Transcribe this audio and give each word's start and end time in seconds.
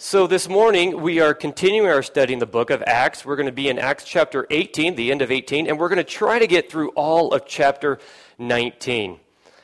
So, 0.00 0.28
this 0.28 0.48
morning 0.48 1.02
we 1.02 1.18
are 1.18 1.34
continuing 1.34 1.88
our 1.88 2.04
study 2.04 2.32
in 2.32 2.38
the 2.38 2.46
book 2.46 2.70
of 2.70 2.84
Acts. 2.86 3.24
We're 3.24 3.34
going 3.34 3.46
to 3.46 3.52
be 3.52 3.68
in 3.68 3.80
Acts 3.80 4.04
chapter 4.04 4.46
18, 4.48 4.94
the 4.94 5.10
end 5.10 5.22
of 5.22 5.32
18, 5.32 5.66
and 5.66 5.76
we're 5.76 5.88
going 5.88 5.96
to 5.96 6.04
try 6.04 6.38
to 6.38 6.46
get 6.46 6.70
through 6.70 6.90
all 6.90 7.34
of 7.34 7.46
chapter 7.46 7.98
19. 8.38 9.18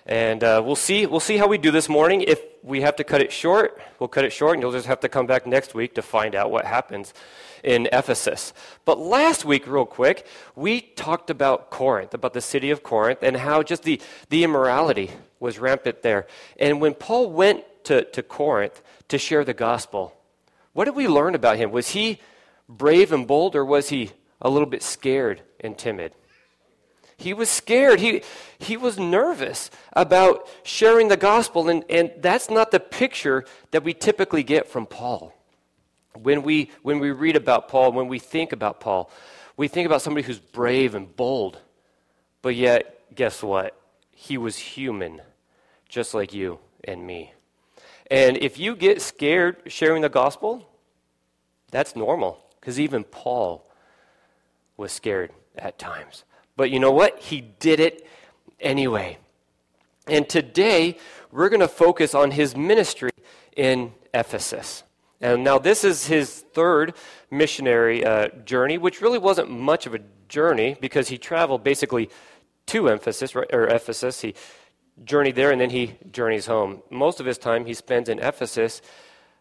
And 0.07 0.43
uh, 0.43 0.61
we'll, 0.67 0.75
see, 0.75 1.07
we'll 1.07 1.21
see 1.21 1.37
how 1.37 1.47
we 1.47 1.57
do 1.57 1.71
this 1.71 1.89
morning. 1.89 2.23
If 2.23 2.41
we 2.65 2.81
have 2.81 2.97
to 2.97 3.05
cut 3.05 3.21
it 3.21 3.31
short, 3.31 3.81
we'll 4.01 4.09
cut 4.09 4.25
it 4.25 4.33
short, 4.33 4.55
and 4.55 4.63
you'll 4.63 4.73
just 4.73 4.89
have 4.89 4.99
to 5.01 5.09
come 5.09 5.29
back 5.29 5.47
next 5.47 5.73
week 5.73 5.95
to 5.95 6.03
find 6.03 6.35
out 6.35 6.51
what 6.51 6.65
happens 6.65 7.15
in 7.63 7.89
Ephesus. 7.93 8.53
But 8.85 8.99
last 8.99 9.45
week, 9.45 9.69
real 9.69 9.87
quick, 9.87 10.27
we 10.57 10.81
talked 10.81 11.31
about 11.31 11.71
Corinth, 11.71 12.13
about 12.13 12.33
the 12.33 12.41
city 12.41 12.73
of 12.73 12.83
Corinth, 12.83 13.21
and 13.23 13.37
how 13.37 13.63
just 13.63 13.85
the, 13.85 14.01
the 14.31 14.43
immorality 14.43 15.13
was 15.39 15.61
rampant 15.61 16.03
there. 16.03 16.27
And 16.59 16.81
when 16.81 16.95
Paul 16.95 17.31
went 17.31 17.63
to, 17.85 18.03
to 18.03 18.21
Corinth 18.21 18.83
to 19.07 19.17
share 19.17 19.45
the 19.45 19.55
gospel, 19.55 20.13
what 20.75 20.85
did 20.85 20.95
we 20.95 21.09
learn 21.09 21.35
about 21.35 21.57
him? 21.57 21.71
Was 21.71 21.91
he 21.91 22.21
brave 22.69 23.13
and 23.13 23.27
bold, 23.27 23.57
or 23.57 23.65
was 23.65 23.89
he 23.89 24.11
a 24.43 24.51
little 24.51 24.69
bit 24.69 24.83
scared 24.83 25.41
and 25.61 25.79
timid? 25.79 26.13
He 27.17 27.33
was 27.33 27.49
scared. 27.49 28.01
He, 28.01 28.23
he 28.59 28.77
was 28.77 28.99
nervous 28.99 29.71
about 29.93 30.49
sharing 30.65 31.09
the 31.09 31.17
gospel, 31.17 31.69
and, 31.69 31.85
and 31.89 32.13
that's 32.19 32.51
not 32.51 32.71
the 32.71 32.81
picture 32.81 33.45
that 33.71 33.85
we 33.85 33.95
typically 33.95 34.43
get 34.43 34.69
from 34.69 34.85
Paul. 34.87 35.33
When 36.15 36.43
we, 36.43 36.71
when 36.83 36.99
we 36.99 37.13
read 37.13 37.37
about 37.37 37.69
Paul, 37.69 37.93
when 37.93 38.09
we 38.09 38.19
think 38.19 38.53
about 38.53 38.81
Paul, 38.81 39.11
we 39.57 39.69
think 39.69 39.87
about 39.87 40.03
somebody 40.03 40.27
who's 40.27 40.41
brave 40.41 40.95
and 40.95 41.15
bold. 41.15 41.59
But 42.43 42.57
yet, 42.57 43.15
guess 43.15 43.43
what? 43.43 43.81
He 44.11 44.37
was 44.37 44.59
human, 44.59 45.23
just 45.89 46.15
like 46.15 46.35
you 46.35 46.59
and 46.83 47.07
me. 47.07 47.34
And 48.11 48.37
if 48.37 48.59
you 48.59 48.77
get 48.77 49.01
scared 49.01 49.63
sharing 49.67 50.03
the 50.03 50.09
gospel, 50.09 50.69
that's 51.71 51.97
normal 51.97 52.45
because 52.61 52.79
even 52.79 53.05
Paul 53.05 53.69
was 54.77 54.93
scared 54.93 55.33
at 55.57 55.79
times. 55.79 56.25
But 56.57 56.71
you 56.71 56.79
know 56.79 56.93
what? 56.93 57.19
He 57.19 57.41
did 57.41 57.81
it 57.81 58.07
anyway. 58.61 59.19
And 60.07 60.29
today, 60.29 60.99
we're 61.33 61.49
going 61.49 61.61
to 61.61 61.69
focus 61.69 62.15
on 62.15 62.31
his 62.31 62.55
ministry 62.55 63.11
in 63.57 63.93
Ephesus. 64.13 64.83
And 65.21 65.43
now, 65.43 65.59
this 65.59 65.85
is 65.85 66.07
his 66.07 66.45
third 66.53 66.95
missionary 67.31 68.05
uh, 68.05 68.29
journey, 68.45 68.77
which 68.77 69.01
really 69.01 69.19
wasn't 69.19 69.51
much 69.51 69.87
of 69.87 69.95
a 69.95 70.01
journey 70.29 70.77
because 70.81 71.09
he 71.09 71.17
traveled 71.17 71.65
basically 71.65 72.11
to 72.67 72.89
Ephesus, 72.89 73.35
or 73.35 73.45
Ephesus. 73.45 74.21
He 74.21 74.35
journeyed 75.05 75.35
there 75.35 75.51
and 75.51 75.61
then 75.61 75.71
he 75.71 75.97
journeys 76.13 76.47
home. 76.47 76.83
Most 76.91 77.21
of 77.21 77.27
his 77.27 77.39
time 77.39 77.67
he 77.67 77.75
spends 77.75 78.09
in 78.09 78.19
Ephesus, 78.19 78.81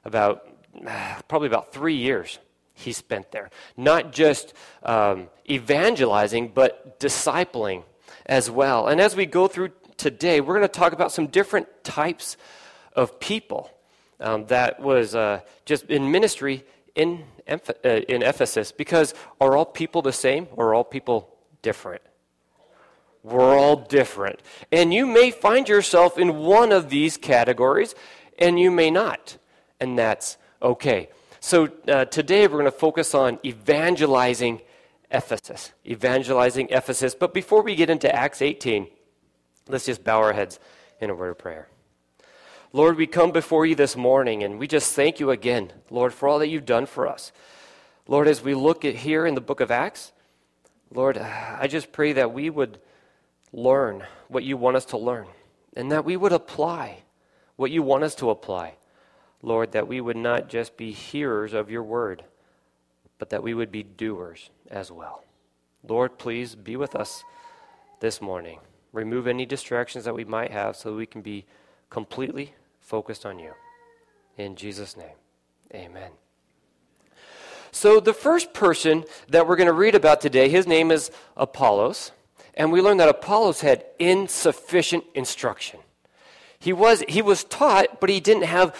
about 0.06 0.48
probably 1.28 1.48
about 1.48 1.72
three 1.72 1.96
years 1.96 2.40
he 2.74 2.92
spent 2.92 3.32
there. 3.32 3.50
Not 3.78 4.12
just 4.12 4.54
um, 4.84 5.30
evangelizing, 5.50 6.50
but 6.50 7.00
discipling 7.00 7.84
as 8.26 8.50
well. 8.50 8.88
And 8.88 9.00
as 9.00 9.16
we 9.16 9.26
go 9.26 9.48
through 9.48 9.70
today, 9.98 10.42
we're 10.42 10.56
going 10.56 10.68
to 10.68 10.68
talk 10.68 10.94
about 10.94 11.12
some 11.12 11.28
different 11.28 11.68
types 11.84 12.38
of 12.96 13.20
people 13.20 13.70
um, 14.20 14.46
that 14.48 14.80
was 14.80 15.16
uh, 15.16 15.42
just 15.66 15.86
in 15.86 16.12
ministry 16.12 16.66
in, 16.96 17.26
uh, 17.48 17.58
in 17.84 18.24
Ephesus. 18.24 18.72
Because 18.72 19.14
are 19.40 19.56
all 19.56 19.66
people 19.66 20.02
the 20.02 20.14
same 20.14 20.48
or 20.56 20.70
are 20.70 20.74
all 20.74 20.84
people 20.84 21.36
different? 21.62 22.02
We're 23.24 23.58
all 23.58 23.78
different. 23.78 24.42
And 24.72 24.94
you 24.94 25.08
may 25.08 25.32
find 25.32 25.68
yourself 25.68 26.18
in 26.18 26.38
one 26.38 26.72
of 26.72 26.90
these 26.90 27.16
categories, 27.16 27.96
and 28.38 28.60
you 28.60 28.70
may 28.70 28.92
not. 28.92 29.38
And 29.80 29.98
that's 29.98 30.38
okay. 30.62 31.10
So 31.40 31.70
uh, 31.88 32.06
today 32.06 32.48
we're 32.48 32.60
going 32.60 32.66
to 32.66 32.72
focus 32.72 33.16
on 33.16 33.40
evangelizing 33.46 34.62
Ephesus. 35.10 35.72
Evangelizing 35.86 36.68
Ephesus. 36.70 37.16
But 37.16 37.34
before 37.34 37.62
we 37.62 37.76
get 37.76 37.90
into 37.90 38.14
Acts 38.14 38.42
18, 38.42 38.88
let's 39.70 39.86
just 39.86 40.04
bow 40.04 40.20
our 40.20 40.34
heads 40.34 40.60
in 41.00 41.10
a 41.10 41.16
word 41.16 41.30
of 41.30 41.38
prayer. 41.38 41.70
Lord, 42.72 42.98
we 42.98 43.06
come 43.06 43.32
before 43.32 43.66
you 43.66 43.76
this 43.76 43.96
morning 43.96 44.44
and 44.44 44.58
we 44.58 44.68
just 44.68 44.96
thank 44.96 45.20
you 45.20 45.30
again, 45.30 45.72
Lord, 45.92 46.14
for 46.14 46.28
all 46.28 46.40
that 46.40 46.48
you've 46.48 46.66
done 46.66 46.88
for 46.88 47.08
us. 47.08 47.32
Lord, 48.08 48.28
as 48.28 48.42
we 48.42 48.56
look 48.56 48.84
at 48.84 48.96
here 48.96 49.26
in 49.26 49.36
the 49.36 49.42
book 49.42 49.60
of 49.60 49.70
Acts, 49.70 50.12
Lord, 50.92 51.18
I 51.18 51.68
just 51.68 51.92
pray 51.92 52.14
that 52.14 52.34
we 52.34 52.50
would 52.50 52.80
learn 53.54 54.04
what 54.28 54.44
you 54.44 54.58
want 54.58 54.76
us 54.76 54.86
to 54.86 54.98
learn 54.98 55.28
and 55.76 55.92
that 55.92 56.04
we 56.04 56.18
would 56.18 56.34
apply 56.34 57.04
what 57.56 57.72
you 57.72 57.84
want 57.84 58.04
us 58.04 58.16
to 58.16 58.30
apply. 58.30 58.74
Lord, 59.42 59.74
that 59.74 59.88
we 59.88 60.02
would 60.02 60.18
not 60.18 60.50
just 60.50 60.76
be 60.76 60.92
hearers 60.92 61.54
of 61.54 61.70
your 61.70 61.84
word, 61.84 62.24
but 63.20 63.30
that 63.30 63.44
we 63.44 63.54
would 63.54 63.72
be 63.72 63.84
doers 63.84 64.50
as 64.70 64.92
well. 64.92 65.24
Lord, 65.88 66.18
please 66.18 66.56
be 66.56 66.76
with 66.76 66.96
us 66.96 67.24
this 68.00 68.22
morning. 68.22 68.60
Remove 68.92 69.28
any 69.28 69.46
distractions 69.46 70.06
that 70.06 70.16
we 70.16 70.24
might 70.24 70.52
have 70.52 70.76
so 70.76 70.96
we 70.96 71.06
can 71.06 71.22
be 71.22 71.46
completely 71.90 72.54
focused 72.80 73.26
on 73.26 73.40
you. 73.40 73.52
In 74.38 74.56
Jesus' 74.56 74.96
name, 74.96 75.16
amen. 75.74 76.12
So, 77.72 78.00
the 78.00 78.14
first 78.14 78.54
person 78.54 79.04
that 79.30 79.48
we're 79.48 79.56
going 79.56 79.68
to 79.68 79.74
read 79.74 79.96
about 79.96 80.22
today, 80.22 80.48
his 80.48 80.68
name 80.68 80.92
is 80.92 81.12
Apollos. 81.36 82.12
And 82.56 82.72
we 82.72 82.82
learn 82.82 82.98
that 82.98 83.10
Apollos 83.10 83.62
had 83.62 83.86
insufficient 84.00 85.04
instruction. 85.16 85.80
He 86.60 86.72
was, 86.72 87.04
he 87.10 87.22
was 87.22 87.44
taught, 87.44 88.00
but 88.00 88.10
he 88.10 88.20
didn't 88.20 88.44
have 88.44 88.76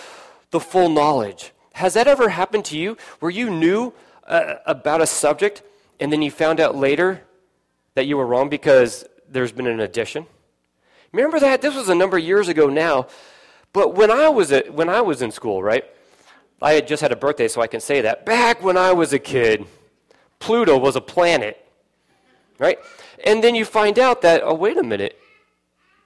the 0.52 0.60
full 0.60 0.90
knowledge. 0.90 1.52
Has 1.74 1.96
that 1.96 2.08
ever 2.08 2.30
happened 2.30 2.66
to 2.66 2.78
you 2.78 2.98
where 3.20 3.32
you 3.32 3.50
knew 3.50 3.94
uh, 4.28 4.56
about 4.66 5.02
a 5.02 5.08
subject 5.08 5.64
and 6.00 6.14
then 6.14 6.22
you 6.22 6.32
found 6.32 6.60
out 6.60 6.76
later 6.76 7.22
that 7.96 8.06
you 8.06 8.18
were 8.18 8.26
wrong 8.26 8.50
because 8.50 9.06
there's 9.28 9.52
been 9.52 9.68
an 9.68 9.80
addition? 9.80 10.28
Remember 11.12 11.40
that? 11.40 11.62
This 11.62 11.76
was 11.76 11.90
a 11.90 11.96
number 11.96 12.18
of 12.18 12.24
years 12.24 12.48
ago 12.48 12.68
now. 12.68 13.08
But 13.72 13.96
when 13.96 14.12
I 14.12 14.30
was, 14.30 14.52
a, 14.52 14.62
when 14.70 14.90
I 14.90 15.02
was 15.02 15.22
in 15.22 15.32
school, 15.32 15.64
right? 15.64 15.84
I 16.62 16.74
had 16.74 16.88
just 16.88 17.02
had 17.02 17.12
a 17.12 17.16
birthday, 17.16 17.48
so 17.48 17.62
I 17.62 17.68
can 17.68 17.82
say 17.82 18.02
that. 18.02 18.26
Back 18.26 18.64
when 18.64 18.78
I 18.78 18.94
was 18.94 19.12
a 19.14 19.20
kid, 19.20 19.66
Pluto 20.40 20.78
was 20.78 20.96
a 20.96 21.02
planet, 21.02 21.64
right? 22.60 22.80
And 23.24 23.44
then 23.44 23.56
you 23.56 23.66
find 23.66 24.00
out 24.00 24.22
that, 24.22 24.42
oh, 24.44 24.54
wait 24.54 24.78
a 24.78 24.84
minute, 24.84 25.20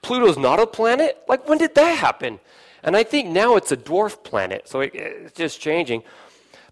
Pluto's 0.02 0.38
not 0.38 0.60
a 0.60 0.66
planet? 0.66 1.18
Like, 1.28 1.48
when 1.48 1.58
did 1.58 1.74
that 1.74 1.98
happen? 1.98 2.40
And 2.82 2.96
I 2.96 3.02
think 3.02 3.28
now 3.28 3.56
it's 3.56 3.72
a 3.72 3.76
dwarf 3.76 4.22
planet, 4.22 4.68
so 4.68 4.80
it, 4.80 4.94
it's 4.94 5.32
just 5.32 5.60
changing. 5.60 6.02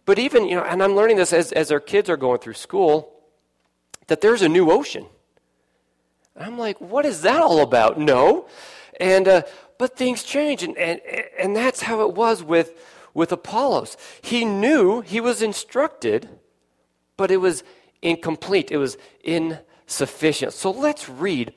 But 0.04 0.19
even, 0.19 0.47
you 0.47 0.56
know, 0.56 0.62
and 0.62 0.82
I'm 0.82 0.94
learning 0.94 1.16
this 1.16 1.32
as, 1.32 1.52
as 1.52 1.72
our 1.72 1.80
kids 1.80 2.08
are 2.08 2.16
going 2.16 2.38
through 2.38 2.54
school, 2.54 3.12
that 4.06 4.20
there's 4.20 4.42
a 4.42 4.48
new 4.48 4.70
ocean. 4.70 5.06
I'm 6.36 6.58
like, 6.58 6.80
what 6.80 7.04
is 7.04 7.22
that 7.22 7.41
all 7.41 7.60
about? 7.60 7.98
No. 7.98 8.47
And, 9.00 9.26
uh, 9.26 9.42
but 9.78 9.97
things 9.97 10.22
change, 10.22 10.62
and, 10.62 10.76
and, 10.78 11.00
and 11.38 11.56
that's 11.56 11.82
how 11.82 12.03
it 12.03 12.14
was 12.14 12.42
with, 12.42 12.72
with 13.12 13.32
Apollos. 13.32 13.97
He 14.22 14.44
knew, 14.44 15.00
he 15.00 15.20
was 15.20 15.42
instructed, 15.42 16.28
but 17.16 17.30
it 17.30 17.38
was 17.38 17.64
incomplete, 18.00 18.70
it 18.70 18.76
was 18.76 18.97
in 19.24 19.58
sufficient. 19.86 20.52
So 20.52 20.70
let's 20.70 21.08
read 21.08 21.54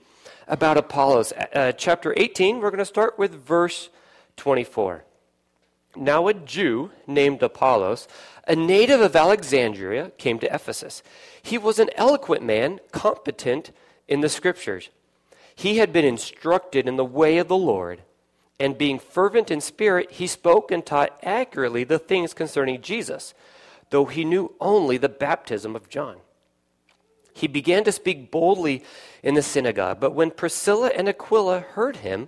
about 0.48 0.78
Apollos. 0.78 1.34
Uh, 1.54 1.72
chapter 1.74 2.14
18, 2.18 2.60
we're 2.60 2.72
going 2.72 2.80
to 2.80 2.86
start 2.86 3.18
with 3.18 3.34
verse 3.34 3.90
24. 4.38 5.04
Now, 5.96 6.28
a 6.28 6.34
Jew 6.34 6.92
named 7.08 7.42
Apollos, 7.42 8.08
a 8.48 8.56
native 8.56 9.02
of 9.02 9.16
Alexandria, 9.16 10.12
came 10.18 10.40
to 10.40 10.54
Ephesus. 10.54 11.02
He 11.42 11.58
was 11.58 11.80
an 11.80 11.90
eloquent 11.96 12.44
man, 12.44 12.80
competent 12.92 13.72
in 14.08 14.22
the 14.22 14.30
scriptures. 14.30 14.90
He 15.56 15.78
had 15.78 15.92
been 15.92 16.06
instructed 16.06 16.88
in 16.88 16.96
the 16.96 17.06
way 17.06 17.38
of 17.38 17.48
the 17.48 17.58
Lord, 17.58 18.02
and 18.60 18.78
being 18.78 19.00
fervent 19.00 19.50
in 19.50 19.62
spirit, 19.62 20.12
he 20.12 20.28
spoke 20.28 20.72
and 20.72 20.86
taught 20.86 21.18
accurately 21.24 21.84
the 21.84 22.00
things 22.00 22.34
concerning 22.34 22.82
Jesus, 22.82 23.34
though 23.90 24.06
he 24.06 24.24
knew 24.24 24.54
only 24.60 24.98
the 24.98 25.10
baptism 25.10 25.76
of 25.76 25.90
John. 25.90 26.18
He 27.40 27.48
began 27.48 27.86
to 27.86 27.92
speak 27.94 28.32
boldly 28.32 28.84
in 29.24 29.34
the 29.34 29.42
synagogue, 29.42 30.02
but 30.02 30.14
when 30.14 30.30
Priscilla 30.30 30.92
and 30.94 31.08
Aquila 31.08 31.62
heard 31.62 31.98
him, 31.98 32.28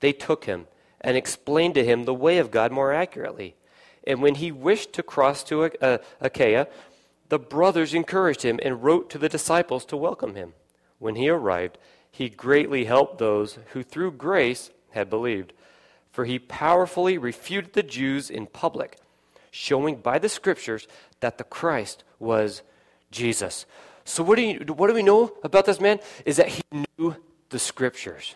they 0.00 0.14
took 0.14 0.44
him 0.44 0.66
and 1.02 1.18
explained 1.18 1.74
to 1.74 1.84
him 1.84 2.04
the 2.04 2.14
way 2.14 2.38
of 2.38 2.50
God 2.50 2.72
more 2.72 2.90
accurately. 2.90 3.56
And 4.06 4.22
when 4.22 4.36
he 4.36 4.50
wished 4.50 4.94
to 4.94 5.02
cross 5.02 5.44
to 5.44 5.64
uh, 5.64 5.98
Achaia, 6.22 6.66
the 7.28 7.38
brothers 7.38 7.92
encouraged 7.92 8.40
him 8.40 8.58
and 8.62 8.82
wrote 8.82 9.10
to 9.10 9.18
the 9.18 9.28
disciples 9.28 9.84
to 9.84 9.98
welcome 9.98 10.34
him. 10.34 10.54
When 10.98 11.16
he 11.16 11.28
arrived, 11.28 11.76
he 12.10 12.30
greatly 12.30 12.86
helped 12.86 13.18
those 13.18 13.58
who 13.72 13.82
through 13.82 14.12
grace 14.12 14.70
had 14.92 15.10
believed, 15.10 15.52
for 16.10 16.24
he 16.24 16.38
powerfully 16.38 17.18
refuted 17.18 17.74
the 17.74 17.82
Jews 17.82 18.30
in 18.30 18.46
public, 18.46 18.98
showing 19.50 19.96
by 19.96 20.18
the 20.18 20.30
scriptures 20.30 20.88
that 21.20 21.36
the 21.36 21.44
Christ 21.44 22.02
was 22.18 22.62
Jesus. 23.10 23.66
So, 24.08 24.22
what 24.22 24.36
do, 24.36 24.42
you, 24.42 24.60
what 24.72 24.86
do 24.86 24.94
we 24.94 25.02
know 25.02 25.34
about 25.42 25.66
this 25.66 25.80
man? 25.80 26.00
Is 26.24 26.38
that 26.38 26.48
he 26.48 26.62
knew 26.72 27.14
the 27.50 27.58
scriptures. 27.58 28.34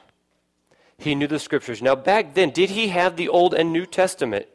He 0.98 1.14
knew 1.14 1.26
the 1.26 1.38
scriptures. 1.38 1.80
Now, 1.80 1.94
back 1.94 2.34
then, 2.34 2.50
did 2.50 2.70
he 2.70 2.88
have 2.88 3.16
the 3.16 3.28
Old 3.30 3.54
and 3.54 3.72
New 3.72 3.86
Testament 3.86 4.46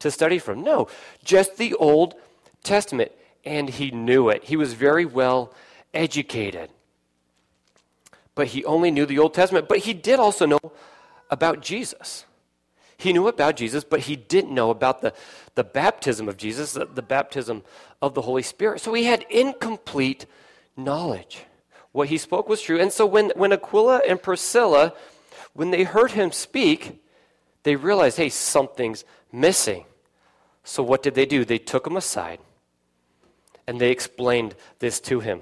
to 0.00 0.10
study 0.10 0.38
from? 0.38 0.62
No, 0.62 0.88
just 1.24 1.56
the 1.56 1.72
Old 1.74 2.14
Testament. 2.62 3.10
And 3.42 3.70
he 3.70 3.90
knew 3.90 4.28
it. 4.28 4.44
He 4.44 4.56
was 4.56 4.74
very 4.74 5.06
well 5.06 5.54
educated. 5.94 6.68
But 8.34 8.48
he 8.48 8.62
only 8.66 8.90
knew 8.90 9.06
the 9.06 9.18
Old 9.18 9.32
Testament. 9.32 9.68
But 9.68 9.78
he 9.78 9.94
did 9.94 10.20
also 10.20 10.44
know 10.44 10.72
about 11.30 11.62
Jesus. 11.62 12.26
He 12.98 13.14
knew 13.14 13.28
about 13.28 13.56
Jesus, 13.56 13.82
but 13.82 14.00
he 14.00 14.14
didn't 14.14 14.54
know 14.54 14.68
about 14.70 15.00
the, 15.00 15.14
the 15.54 15.64
baptism 15.64 16.28
of 16.28 16.36
Jesus, 16.36 16.74
the, 16.74 16.84
the 16.84 17.02
baptism 17.02 17.62
of 18.02 18.12
the 18.12 18.22
Holy 18.22 18.42
Spirit. 18.42 18.82
So 18.82 18.92
he 18.92 19.04
had 19.04 19.24
incomplete 19.30 20.26
knowledge. 20.76 21.44
What 21.92 22.08
he 22.08 22.18
spoke 22.18 22.48
was 22.48 22.60
true. 22.60 22.78
And 22.78 22.92
so 22.92 23.06
when, 23.06 23.30
when 23.36 23.52
Aquila 23.52 24.02
and 24.06 24.22
Priscilla, 24.22 24.92
when 25.54 25.70
they 25.70 25.84
heard 25.84 26.12
him 26.12 26.30
speak, 26.30 27.02
they 27.62 27.76
realized, 27.76 28.18
hey, 28.18 28.28
something's 28.28 29.04
missing. 29.32 29.84
So 30.62 30.82
what 30.82 31.02
did 31.02 31.14
they 31.14 31.26
do? 31.26 31.44
They 31.44 31.58
took 31.58 31.86
him 31.86 31.96
aside 31.96 32.38
and 33.66 33.80
they 33.80 33.90
explained 33.90 34.54
this 34.78 35.00
to 35.00 35.20
him. 35.20 35.40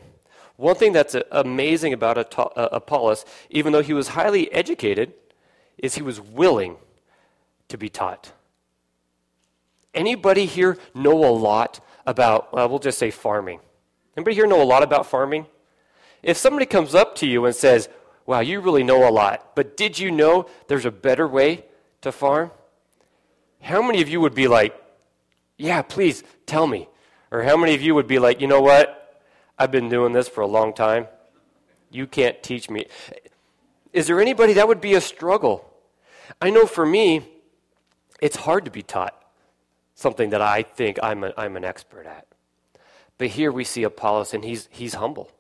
One 0.57 0.77
thing 0.77 0.93
that's 0.93 1.17
amazing 1.33 1.93
about 1.93 2.39
uh, 2.39 2.69
Apollos, 2.71 3.25
even 3.51 3.73
though 3.73 3.83
he 3.83 3.93
was 3.93 4.09
highly 4.09 4.53
educated, 4.53 5.13
is 5.79 5.97
he 5.97 6.03
was 6.03 6.21
willing 6.21 6.77
to 7.69 7.77
be 7.77 7.89
taught. 7.89 8.33
Anybody 9.93 10.47
here 10.47 10.79
know 10.95 11.25
a 11.25 11.31
lot 11.31 11.81
about, 12.07 12.53
well, 12.53 12.69
we'll 12.69 12.79
just 12.79 12.99
say 12.99 13.11
farming? 13.11 13.61
Anybody 14.17 14.37
here 14.37 14.47
know 14.47 14.63
a 14.63 14.65
lot 14.65 14.83
about 14.83 15.07
farming? 15.07 15.47
If 16.23 16.37
somebody 16.37 16.67
comes 16.67 16.95
up 16.95 17.15
to 17.17 17.27
you 17.27 17.45
and 17.45 17.55
says, 17.55 17.89
wow, 18.27 18.41
you 18.41 18.61
really 18.61 18.83
know 18.83 19.09
a 19.09 19.11
lot, 19.11 19.55
but 19.55 19.77
did 19.77 19.99
you 19.99 20.11
know 20.11 20.47
there's 20.69 20.85
a 20.85 20.91
better 20.91 21.29
way 21.29 21.65
to 22.01 22.13
farm? 22.13 22.51
How 23.61 23.83
many 23.83 24.01
of 24.01 24.09
you 24.09 24.21
would 24.21 24.35
be 24.35 24.49
like, 24.49 24.75
yeah, 25.57 25.83
please 25.83 26.23
tell 26.47 26.67
me? 26.67 26.89
Or 27.31 27.43
how 27.43 27.57
many 27.57 27.75
of 27.75 27.83
you 27.83 27.95
would 27.95 28.07
be 28.07 28.19
like, 28.19 28.41
you 28.41 28.47
know 28.47 28.61
what? 28.61 29.23
I've 29.59 29.71
been 29.71 29.89
doing 29.89 30.13
this 30.13 30.29
for 30.29 30.41
a 30.41 30.47
long 30.47 30.73
time. 30.73 31.07
You 31.91 32.07
can't 32.07 32.43
teach 32.43 32.69
me. 32.69 32.87
Is 33.93 34.07
there 34.07 34.21
anybody 34.21 34.55
that 34.55 34.67
would 34.67 34.81
be 34.81 34.95
a 34.95 35.01
struggle? 35.01 35.71
I 36.41 36.51
know 36.51 36.67
for 36.67 36.85
me, 36.85 37.29
it's 38.21 38.37
hard 38.37 38.65
to 38.65 38.71
be 38.71 38.83
taught 38.83 39.15
something 39.95 40.31
that 40.31 40.43
I 40.43 40.63
think 40.63 40.99
I'm, 41.03 41.25
a, 41.25 41.33
I'm 41.37 41.57
an 41.57 41.65
expert 41.65 42.07
at. 42.07 42.27
But 43.19 43.29
here 43.29 43.53
we 43.53 43.65
see 43.65 43.83
Apollos, 43.85 44.35
and 44.35 44.45
he's, 44.45 44.69
he's 44.71 44.95
humble 44.95 45.31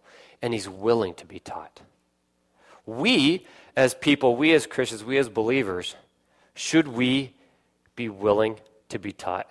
and 0.45 0.53
he's 0.53 0.69
willing 0.69 1.15
to 1.15 1.25
be 1.27 1.39
taught. 1.39 1.81
We, 2.85 3.47
as 3.77 3.95
people, 3.95 4.37
we 4.37 4.53
as 4.53 4.67
Christians, 4.67 5.03
we 5.03 5.17
as 5.17 5.29
believers, 5.29 5.97
should 6.55 6.87
we 6.87 7.33
be 7.97 8.09
willing 8.09 8.61
to 8.91 8.99
be 8.99 9.11
taught? 9.11 9.49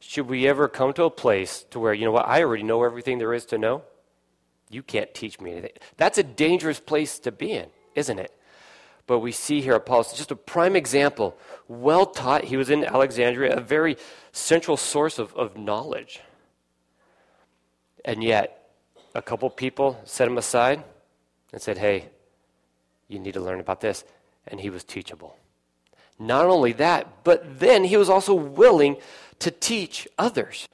Should 0.00 0.28
we 0.28 0.48
ever 0.48 0.68
come 0.68 0.92
to 0.94 1.04
a 1.04 1.10
place 1.10 1.64
to 1.70 1.78
where, 1.78 1.94
you 1.94 2.04
know 2.04 2.10
what, 2.10 2.28
I 2.28 2.42
already 2.42 2.64
know 2.64 2.82
everything 2.82 3.18
there 3.18 3.32
is 3.32 3.46
to 3.46 3.58
know? 3.58 3.82
You 4.70 4.82
can't 4.82 5.14
teach 5.14 5.40
me 5.40 5.52
anything. 5.52 5.70
That's 5.96 6.18
a 6.18 6.24
dangerous 6.24 6.80
place 6.80 7.18
to 7.20 7.30
be 7.30 7.52
in, 7.52 7.68
isn't 7.94 8.18
it? 8.18 8.36
But 9.06 9.20
we 9.20 9.32
see 9.32 9.60
here 9.60 9.74
Apollos, 9.74 10.14
just 10.14 10.30
a 10.30 10.36
prime 10.36 10.74
example, 10.74 11.36
well 11.68 12.06
taught. 12.06 12.44
He 12.44 12.56
was 12.56 12.70
in 12.70 12.84
Alexandria, 12.84 13.56
a 13.56 13.60
very 13.60 13.96
central 14.32 14.76
source 14.76 15.18
of, 15.18 15.32
of 15.34 15.56
knowledge. 15.56 16.20
And 18.04 18.22
yet, 18.22 18.70
a 19.14 19.22
couple 19.22 19.48
people 19.50 20.00
set 20.04 20.28
him 20.28 20.38
aside 20.38 20.82
and 21.52 21.62
said, 21.62 21.78
Hey, 21.78 22.08
you 23.08 23.18
need 23.18 23.34
to 23.34 23.40
learn 23.40 23.60
about 23.60 23.80
this. 23.80 24.04
And 24.46 24.60
he 24.60 24.70
was 24.70 24.84
teachable. 24.84 25.36
Not 26.18 26.46
only 26.46 26.72
that, 26.74 27.24
but 27.24 27.58
then 27.60 27.84
he 27.84 27.96
was 27.96 28.08
also 28.08 28.34
willing 28.34 28.96
to 29.40 29.50
teach 29.50 30.06
others. 30.18 30.68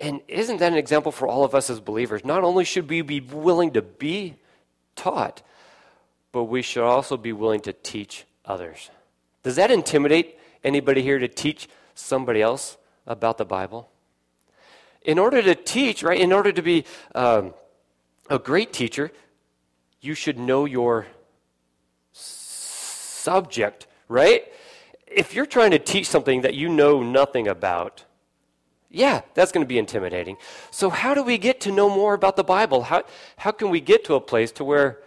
And 0.00 0.20
isn't 0.26 0.58
that 0.58 0.72
an 0.72 0.78
example 0.78 1.12
for 1.12 1.28
all 1.28 1.44
of 1.44 1.54
us 1.54 1.70
as 1.70 1.80
believers? 1.80 2.24
Not 2.24 2.42
only 2.42 2.64
should 2.64 2.88
we 2.88 3.02
be 3.02 3.20
willing 3.20 3.72
to 3.72 3.82
be 3.82 4.36
taught, 4.96 5.42
but 6.32 6.44
we 6.44 6.62
should 6.62 6.82
also 6.82 7.16
be 7.16 7.32
willing 7.32 7.60
to 7.60 7.72
teach 7.72 8.24
others. 8.44 8.90
Does 9.42 9.56
that 9.56 9.70
intimidate 9.70 10.38
anybody 10.64 11.02
here 11.02 11.18
to 11.18 11.28
teach 11.28 11.68
somebody 11.94 12.42
else 12.42 12.76
about 13.06 13.38
the 13.38 13.44
Bible? 13.44 13.88
In 15.04 15.18
order 15.18 15.42
to 15.42 15.54
teach, 15.54 16.02
right, 16.02 16.18
in 16.18 16.32
order 16.32 16.52
to 16.52 16.62
be 16.62 16.84
um, 17.14 17.54
a 18.30 18.38
great 18.38 18.72
teacher, 18.72 19.12
you 20.00 20.14
should 20.14 20.38
know 20.38 20.64
your 20.64 21.06
subject, 22.12 23.86
right? 24.08 24.44
If 25.06 25.34
you're 25.34 25.46
trying 25.46 25.70
to 25.72 25.78
teach 25.78 26.08
something 26.08 26.40
that 26.40 26.54
you 26.54 26.68
know 26.68 27.02
nothing 27.02 27.46
about, 27.48 28.04
yeah, 28.90 29.22
that's 29.34 29.52
going 29.52 29.64
to 29.64 29.68
be 29.68 29.78
intimidating. 29.78 30.36
So, 30.70 30.88
how 30.88 31.14
do 31.14 31.22
we 31.22 31.36
get 31.36 31.60
to 31.62 31.72
know 31.72 31.90
more 31.90 32.14
about 32.14 32.36
the 32.36 32.44
Bible? 32.44 32.82
How, 32.82 33.02
how 33.36 33.50
can 33.50 33.70
we 33.70 33.80
get 33.80 34.04
to 34.04 34.14
a 34.14 34.20
place 34.20 34.52
to 34.52 34.64
where 34.64 35.00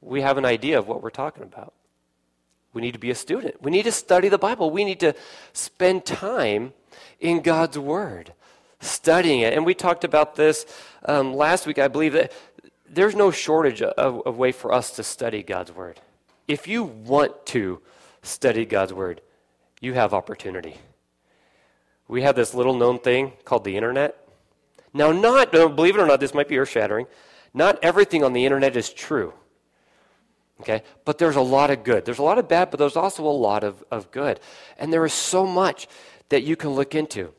we 0.00 0.22
have 0.22 0.38
an 0.38 0.44
idea 0.44 0.78
of 0.78 0.88
what 0.88 1.02
we're 1.02 1.10
talking 1.10 1.42
about. 1.42 1.74
We 2.72 2.82
need 2.82 2.92
to 2.92 2.98
be 2.98 3.10
a 3.10 3.14
student. 3.14 3.60
We 3.62 3.70
need 3.70 3.82
to 3.82 3.92
study 3.92 4.28
the 4.28 4.38
Bible. 4.38 4.70
We 4.70 4.84
need 4.84 5.00
to 5.00 5.14
spend 5.52 6.04
time 6.04 6.72
in 7.18 7.42
God's 7.42 7.78
Word, 7.78 8.32
studying 8.80 9.40
it. 9.40 9.54
And 9.54 9.64
we 9.64 9.74
talked 9.74 10.04
about 10.04 10.34
this 10.34 10.66
um, 11.04 11.34
last 11.34 11.66
week, 11.66 11.78
I 11.78 11.88
believe, 11.88 12.14
that 12.14 12.32
there's 12.88 13.14
no 13.14 13.30
shortage 13.30 13.82
of, 13.82 14.22
of 14.26 14.36
way 14.36 14.52
for 14.52 14.72
us 14.72 14.90
to 14.96 15.02
study 15.02 15.42
God's 15.42 15.72
Word. 15.72 16.00
If 16.48 16.66
you 16.66 16.82
want 16.82 17.46
to 17.46 17.80
study 18.22 18.64
God's 18.64 18.92
Word, 18.92 19.20
you 19.80 19.94
have 19.94 20.12
opportunity. 20.12 20.76
We 22.08 22.22
have 22.22 22.34
this 22.34 22.54
little 22.54 22.74
known 22.74 22.98
thing 22.98 23.32
called 23.44 23.64
the 23.64 23.76
internet. 23.76 24.26
Now, 24.92 25.12
not, 25.12 25.52
believe 25.52 25.96
it 25.96 26.00
or 26.00 26.06
not, 26.06 26.18
this 26.18 26.34
might 26.34 26.48
be 26.48 26.58
earth 26.58 26.70
shattering. 26.70 27.06
Not 27.54 27.78
everything 27.82 28.24
on 28.24 28.32
the 28.32 28.44
internet 28.44 28.76
is 28.76 28.92
true. 28.92 29.32
Okay? 30.60 30.82
But 31.04 31.18
there's 31.18 31.36
a 31.36 31.40
lot 31.40 31.70
of 31.70 31.84
good. 31.84 32.04
There's 32.04 32.18
a 32.18 32.24
lot 32.24 32.38
of 32.38 32.48
bad, 32.48 32.70
but 32.70 32.78
there's 32.78 32.96
also 32.96 33.24
a 33.24 33.30
lot 33.30 33.62
of, 33.62 33.84
of 33.90 34.10
good. 34.10 34.40
And 34.76 34.92
there 34.92 35.04
is 35.06 35.12
so 35.12 35.46
much 35.46 35.86
that 36.28 36.42
you 36.42 36.56
can 36.56 36.70
look 36.70 36.94
into 36.94 37.32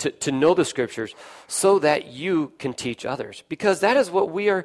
to, 0.00 0.10
to 0.10 0.32
know 0.32 0.54
the 0.54 0.64
scriptures 0.64 1.14
so 1.46 1.78
that 1.78 2.06
you 2.06 2.52
can 2.58 2.74
teach 2.74 3.06
others. 3.06 3.42
Because 3.48 3.80
that 3.80 3.96
is 3.96 4.10
what 4.10 4.30
we 4.30 4.48
are 4.48 4.64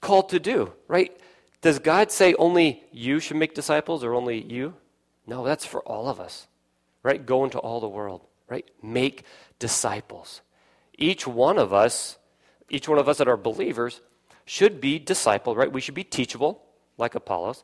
called 0.00 0.28
to 0.30 0.40
do, 0.40 0.72
right? 0.88 1.16
Does 1.62 1.78
God 1.78 2.10
say 2.10 2.34
only 2.34 2.82
you 2.92 3.20
should 3.20 3.36
make 3.36 3.54
disciples 3.54 4.04
or 4.04 4.14
only 4.14 4.42
you? 4.42 4.74
No, 5.26 5.44
that's 5.44 5.64
for 5.64 5.80
all 5.82 6.08
of 6.08 6.20
us, 6.20 6.48
right? 7.02 7.24
Go 7.24 7.44
into 7.44 7.58
all 7.58 7.80
the 7.80 7.88
world, 7.88 8.22
right? 8.48 8.68
Make 8.82 9.24
disciples. 9.58 10.42
Each 10.98 11.26
one 11.26 11.58
of 11.58 11.72
us, 11.72 12.18
each 12.68 12.88
one 12.88 12.98
of 12.98 13.08
us 13.08 13.18
that 13.18 13.28
are 13.28 13.36
believers, 13.36 14.00
should 14.44 14.80
be 14.80 14.98
disciple, 14.98 15.54
right? 15.54 15.72
We 15.72 15.80
should 15.80 15.94
be 15.94 16.04
teachable 16.04 16.62
like 16.98 17.14
Apollos, 17.14 17.62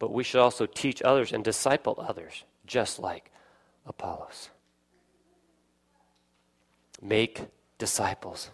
but 0.00 0.12
we 0.12 0.24
should 0.24 0.40
also 0.40 0.66
teach 0.66 1.00
others 1.02 1.32
and 1.32 1.44
disciple 1.44 1.96
others, 1.98 2.42
just 2.66 2.98
like 2.98 3.30
Apollos. 3.86 4.50
Make 7.00 7.46
disciples. 7.78 8.50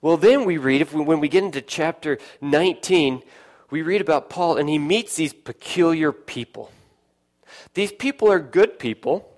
Well, 0.00 0.16
then 0.16 0.44
we 0.44 0.56
read, 0.56 0.80
if 0.80 0.94
we, 0.94 1.02
when 1.02 1.20
we 1.20 1.28
get 1.28 1.44
into 1.44 1.60
chapter 1.60 2.18
19, 2.40 3.22
we 3.70 3.82
read 3.82 4.00
about 4.00 4.30
Paul, 4.30 4.56
and 4.56 4.68
he 4.68 4.78
meets 4.78 5.16
these 5.16 5.32
peculiar 5.32 6.12
people. 6.12 6.72
These 7.74 7.92
people 7.92 8.30
are 8.30 8.40
good 8.40 8.78
people, 8.78 9.30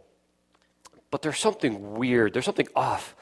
but 1.11 1.23
there's 1.23 1.39
something 1.39 1.95
weird. 1.95 2.33
There's 2.33 2.45
something 2.45 2.69
off. 2.77 3.15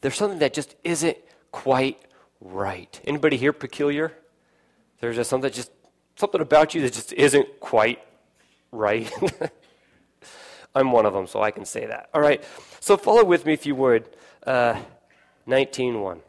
There's 0.00 0.16
something 0.16 0.40
that 0.40 0.52
just 0.52 0.74
isn't 0.84 1.16
quite 1.50 1.98
right. 2.40 3.00
Anybody 3.04 3.36
here 3.36 3.52
peculiar? 3.52 4.12
There's 5.00 5.16
just 5.16 5.30
something 5.30 5.50
just 5.50 5.70
something 6.16 6.40
about 6.40 6.74
you 6.74 6.82
that 6.82 6.92
just 6.92 7.12
isn't 7.14 7.60
quite 7.60 8.00
right. 8.72 9.10
I'm 10.74 10.92
one 10.92 11.06
of 11.06 11.12
them, 11.12 11.26
so 11.26 11.42
I 11.42 11.50
can 11.50 11.64
say 11.64 11.86
that. 11.86 12.10
All 12.14 12.20
right, 12.20 12.44
so 12.80 12.96
follow 12.96 13.24
with 13.24 13.46
me 13.46 13.52
if 13.52 13.66
you 13.66 13.74
would. 13.74 14.08
Uh, 14.46 14.80
19.1. 15.46 16.20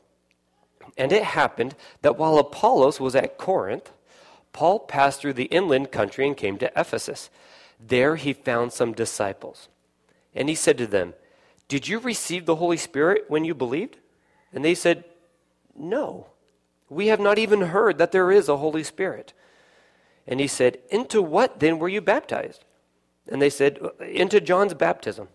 And 0.98 1.12
it 1.12 1.24
happened 1.24 1.76
that 2.02 2.18
while 2.18 2.38
Apollos 2.38 3.00
was 3.00 3.16
at 3.16 3.38
Corinth, 3.38 3.92
Paul 4.54 4.80
passed 4.80 5.22
through 5.22 5.34
the 5.34 5.46
inland 5.46 5.92
country 5.92 6.28
and 6.28 6.36
came 6.36 6.58
to 6.58 6.72
Ephesus. 6.80 7.30
There 7.80 8.16
he 8.16 8.34
found 8.34 8.74
some 8.74 8.94
disciples. 8.94 9.70
And 10.36 10.50
he 10.50 10.56
said 10.56 10.78
to 10.78 10.88
them, 10.88 11.14
Did 11.68 11.88
you 11.88 12.00
receive 12.00 12.46
the 12.46 12.58
Holy 12.58 12.78
Spirit 12.78 13.26
when 13.28 13.46
you 13.46 13.54
believed? 13.54 13.98
And 14.54 14.64
they 14.64 14.76
said, 14.76 15.06
No. 15.76 16.28
We 16.90 17.08
have 17.08 17.22
not 17.22 17.38
even 17.38 17.62
heard 17.62 17.98
that 17.98 18.12
there 18.12 18.32
is 18.32 18.50
a 18.50 18.58
Holy 18.58 18.84
Spirit. 18.84 19.34
And 20.28 20.40
he 20.40 20.48
said, 20.48 20.80
Into 20.90 21.22
what 21.22 21.60
then 21.60 21.80
were 21.80 21.90
you 21.90 22.02
baptized? 22.02 22.66
And 23.28 23.42
they 23.42 23.50
said, 23.50 23.80
Into 24.02 24.42
John's 24.42 24.74
baptism. 24.74 25.30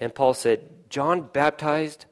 And 0.00 0.14
Paul 0.14 0.34
said, 0.34 0.68
John 0.88 1.22
baptized 1.32 2.06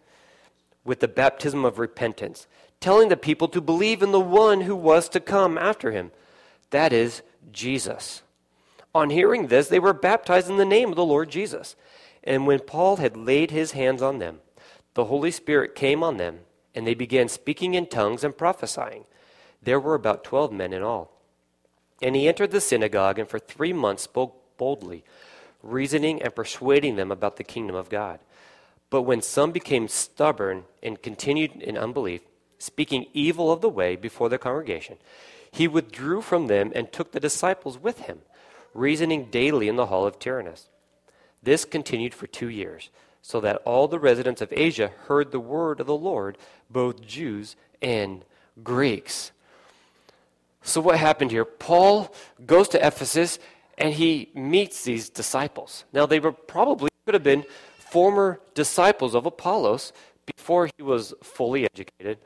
with 0.84 1.00
the 1.00 1.08
baptism 1.08 1.64
of 1.64 1.78
repentance, 1.78 2.46
telling 2.80 3.08
the 3.08 3.16
people 3.16 3.48
to 3.48 3.60
believe 3.60 4.02
in 4.02 4.12
the 4.12 4.20
one 4.20 4.62
who 4.62 4.76
was 4.76 5.08
to 5.10 5.20
come 5.20 5.56
after 5.56 5.90
him. 5.90 6.10
That 6.70 6.92
is 6.92 7.22
Jesus. 7.52 8.22
On 8.94 9.10
hearing 9.10 9.48
this, 9.48 9.68
they 9.68 9.78
were 9.78 9.92
baptized 9.92 10.48
in 10.48 10.56
the 10.56 10.64
name 10.64 10.90
of 10.90 10.96
the 10.96 11.04
Lord 11.04 11.30
Jesus. 11.30 11.76
And 12.24 12.46
when 12.46 12.60
Paul 12.60 12.96
had 12.96 13.16
laid 13.16 13.50
his 13.50 13.72
hands 13.72 14.02
on 14.02 14.18
them, 14.18 14.40
the 14.94 15.04
Holy 15.04 15.30
Spirit 15.30 15.74
came 15.74 16.02
on 16.02 16.16
them, 16.16 16.40
and 16.74 16.86
they 16.86 16.94
began 16.94 17.28
speaking 17.28 17.74
in 17.74 17.86
tongues 17.86 18.24
and 18.24 18.36
prophesying. 18.36 19.04
There 19.62 19.80
were 19.80 19.94
about 19.94 20.24
twelve 20.24 20.52
men 20.52 20.72
in 20.72 20.82
all. 20.82 21.12
And 22.02 22.14
he 22.14 22.28
entered 22.28 22.50
the 22.50 22.60
synagogue 22.60 23.18
and 23.18 23.28
for 23.28 23.38
three 23.38 23.72
months 23.72 24.02
spoke 24.02 24.56
boldly, 24.56 25.04
reasoning 25.66 26.22
and 26.22 26.34
persuading 26.34 26.96
them 26.96 27.10
about 27.10 27.36
the 27.36 27.44
kingdom 27.44 27.76
of 27.76 27.88
God. 27.88 28.20
But 28.90 29.02
when 29.02 29.22
some 29.22 29.52
became 29.52 29.88
stubborn 29.88 30.64
and 30.82 31.02
continued 31.02 31.62
in 31.62 31.76
unbelief, 31.76 32.22
speaking 32.58 33.06
evil 33.12 33.50
of 33.50 33.60
the 33.60 33.68
way 33.68 33.96
before 33.96 34.28
the 34.28 34.38
congregation, 34.38 34.96
he 35.50 35.68
withdrew 35.68 36.22
from 36.22 36.46
them 36.46 36.72
and 36.74 36.92
took 36.92 37.12
the 37.12 37.20
disciples 37.20 37.78
with 37.78 38.00
him, 38.00 38.20
reasoning 38.74 39.30
daily 39.30 39.68
in 39.68 39.76
the 39.76 39.86
hall 39.86 40.06
of 40.06 40.18
Tyrannus. 40.18 40.68
This 41.42 41.64
continued 41.64 42.14
for 42.14 42.26
two 42.26 42.48
years, 42.48 42.90
so 43.22 43.40
that 43.40 43.62
all 43.64 43.88
the 43.88 43.98
residents 43.98 44.40
of 44.40 44.52
Asia 44.52 44.92
heard 45.06 45.30
the 45.30 45.40
word 45.40 45.80
of 45.80 45.86
the 45.86 45.96
Lord, 45.96 46.38
both 46.70 47.06
Jews 47.06 47.56
and 47.82 48.24
Greeks. 48.62 49.32
So, 50.62 50.80
what 50.80 50.98
happened 50.98 51.30
here? 51.30 51.44
Paul 51.44 52.12
goes 52.44 52.68
to 52.70 52.84
Ephesus 52.84 53.38
and 53.78 53.94
he 53.94 54.30
meets 54.34 54.84
these 54.84 55.08
disciples. 55.08 55.84
Now, 55.92 56.06
they 56.06 56.20
were 56.20 56.32
probably 56.32 56.90
could 57.06 57.14
have 57.14 57.22
been 57.22 57.44
former 57.78 58.40
disciples 58.54 59.14
of 59.14 59.26
Apollos 59.26 59.92
before 60.26 60.68
he 60.76 60.82
was 60.82 61.14
fully 61.22 61.64
educated. 61.64 62.18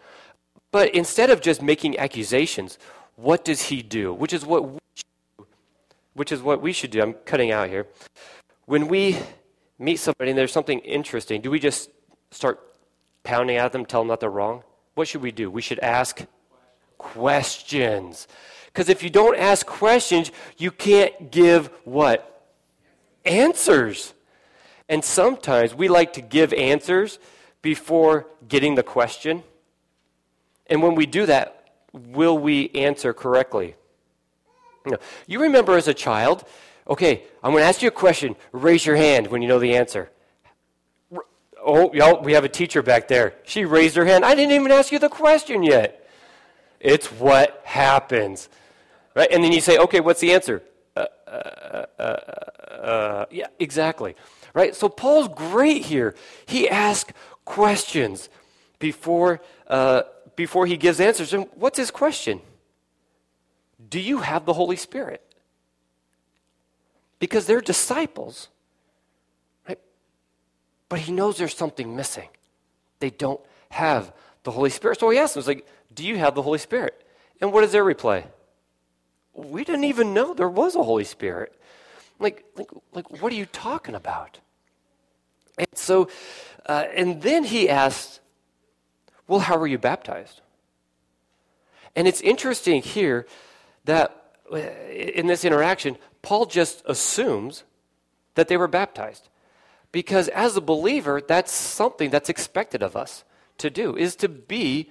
But 0.73 0.95
instead 0.95 1.29
of 1.31 1.43
just 1.43 1.61
making 1.61 1.99
accusations, 1.99 2.79
what 3.17 3.45
does 3.45 3.61
he 3.63 3.83
do? 3.83 4.15
Which 4.15 4.33
is 4.33 4.47
what 4.47 4.67
we 4.71 4.79
should, 4.95 5.47
which 6.15 6.33
is 6.33 6.41
what 6.41 6.63
we 6.63 6.73
should 6.73 6.91
do. 6.91 7.03
I'm 7.03 7.13
cutting 7.13 7.51
out 7.51 7.69
here. 7.69 7.87
When 8.65 8.89
we 8.89 9.19
meet 9.79 9.97
somebody 9.97 10.31
and 10.31 10.39
there's 10.39 10.53
something 10.53 10.79
interesting, 10.79 11.43
do 11.43 11.51
we 11.51 11.59
just 11.59 11.91
start 12.31 12.61
pounding 13.23 13.57
at 13.57 13.73
them, 13.73 13.85
tell 13.85 14.01
them 14.01 14.09
that 14.09 14.21
they're 14.21 14.31
wrong? 14.31 14.63
What 14.95 15.09
should 15.09 15.23
we 15.23 15.33
do? 15.33 15.51
We 15.51 15.63
should 15.63 15.81
ask 15.81 16.25
questions. 16.97 18.29
Because 18.73 18.89
if 18.89 19.03
you 19.03 19.11
don't 19.11 19.37
ask 19.37 19.67
questions, 19.67 20.31
you 20.57 20.71
can't 20.71 21.31
give 21.31 21.69
what? 21.85 22.49
Answers. 23.25 24.15
And 24.89 25.05
sometimes 25.05 25.75
we 25.75 25.89
like 25.89 26.13
to 26.15 26.21
give 26.21 26.53
answers 26.53 27.19
before 27.63 28.27
getting 28.49 28.75
the 28.75 28.83
question. 28.83 29.43
And 30.67 30.83
when 30.83 30.95
we 30.95 31.07
do 31.07 31.27
that, 31.27 31.69
will 31.93 32.39
we 32.39 32.71
answer 32.71 33.13
correctly? 33.13 33.75
No. 34.87 34.97
You 35.27 35.41
remember 35.41 35.77
as 35.77 35.89
a 35.89 35.95
child, 35.95 36.45
okay, 36.89 37.25
I'm 37.43 37.53
going 37.53 37.63
to 37.63 37.69
ask 37.69 37.83
you 37.83 37.89
a 37.89 37.93
question. 37.93 38.37
Raise 38.53 38.87
your 38.87 38.97
hand 38.97 39.27
when 39.27 39.43
you 39.43 39.49
know 39.49 39.59
the 39.59 39.77
answer. 39.77 40.11
Oh, 41.63 41.93
yo, 41.93 42.21
we 42.21 42.33
have 42.33 42.45
a 42.45 42.49
teacher 42.49 42.83
back 42.83 43.09
there. 43.09 43.35
She 43.45 43.65
raised 43.65 43.97
her 43.97 44.07
hand. 44.07 44.25
I 44.25 44.35
didn't 44.35 44.53
even 44.53 44.73
ask 44.73 44.91
you 44.91 44.99
the 44.99 45.11
question 45.11 45.63
yet. 45.63 46.09
It's 46.79 47.13
what 47.13 47.61
happens. 47.65 48.49
Right? 49.21 49.31
And 49.33 49.45
then 49.45 49.53
you 49.53 49.61
say, 49.61 49.77
okay, 49.77 50.01
what's 50.01 50.21
the 50.21 50.33
answer? 50.33 50.63
Uh, 50.97 51.05
uh, 51.27 51.87
uh, 51.99 52.03
uh 52.03 53.27
yeah, 53.31 53.49
exactly. 53.59 54.17
Right? 54.55 54.75
So 54.75 54.89
Paul's 54.89 55.29
great 55.29 55.85
here. 55.85 56.15
He 56.47 56.71
asks 56.71 57.13
questions 57.45 58.31
before 58.79 59.43
uh, 59.67 60.05
before 60.37 60.65
he 60.65 60.79
gives 60.79 61.01
answers. 61.01 61.35
And 61.35 61.47
what's 61.55 61.77
his 61.77 61.91
question? 61.91 62.41
Do 63.91 64.01
you 64.01 64.21
have 64.21 64.47
the 64.47 64.55
Holy 64.55 64.77
Spirit? 64.77 65.23
Because 67.19 67.45
they're 67.45 67.61
disciples, 67.61 68.49
right? 69.69 69.79
But 70.89 71.01
he 71.01 71.13
knows 71.13 71.37
there's 71.37 71.55
something 71.55 71.95
missing. 71.95 72.31
They 73.01 73.11
don't 73.11 73.41
have 73.69 74.15
the 74.45 74.51
Holy 74.51 74.71
Spirit. 74.71 74.99
So 74.99 75.11
he 75.11 75.19
asks 75.19 75.35
them, 75.35 75.45
like, 75.47 75.67
Do 75.93 76.07
you 76.07 76.17
have 76.17 76.35
the 76.35 76.41
Holy 76.41 76.59
Spirit? 76.59 77.07
And 77.39 77.53
what 77.53 77.65
is 77.65 77.73
their 77.73 77.85
reply? 77.85 78.25
We 79.35 79.65
didn't 79.65 79.85
even 79.85 80.15
know 80.15 80.35
there 80.35 80.49
was 80.49 80.77
a 80.77 80.83
Holy 80.83 81.05
Spirit. 81.05 81.55
Like, 82.19 82.45
like, 82.57 82.69
like 82.93 83.23
what 83.23 83.33
are 83.33 83.37
you 83.37 83.47
talking 83.47 83.95
about? 83.95 84.41
And 85.59 85.69
so, 85.75 86.09
uh, 86.67 86.85
and 86.95 87.23
then 87.23 87.45
he 87.45 87.69
asks, 87.69 88.21
well, 89.27 89.41
how 89.41 89.59
were 89.59 89.67
you 89.67 89.79
baptized? 89.79 90.41
And 91.95 92.07
it's 92.09 92.21
interesting 92.21 92.83
here 92.83 93.27
that 93.85 94.35
uh, 94.53 94.57
in 94.57 95.27
this 95.27 95.45
interaction, 95.45 95.97
Paul 96.23 96.47
just 96.47 96.83
assumes 96.87 97.65
that 98.35 98.49
they 98.49 98.57
were 98.57 98.69
baptized. 98.69 99.29
Because 99.93 100.29
as 100.29 100.57
a 100.57 100.61
believer, 100.61 101.21
that's 101.21 101.53
something 101.53 102.11
that's 102.11 102.29
expected 102.29 102.83
of 102.83 102.97
us 102.97 103.25
to 103.59 103.71
do, 103.71 103.97
is 103.97 104.17
to 104.17 104.29
be 104.29 104.91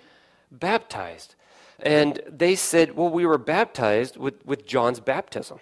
baptized. 0.51 1.35
And 1.81 2.19
they 2.27 2.55
said, 2.55 2.95
well, 2.95 3.09
we 3.09 3.25
were 3.25 3.37
baptized 3.37 4.17
with, 4.17 4.45
with 4.45 4.65
John's 4.65 4.99
baptism. 4.99 5.59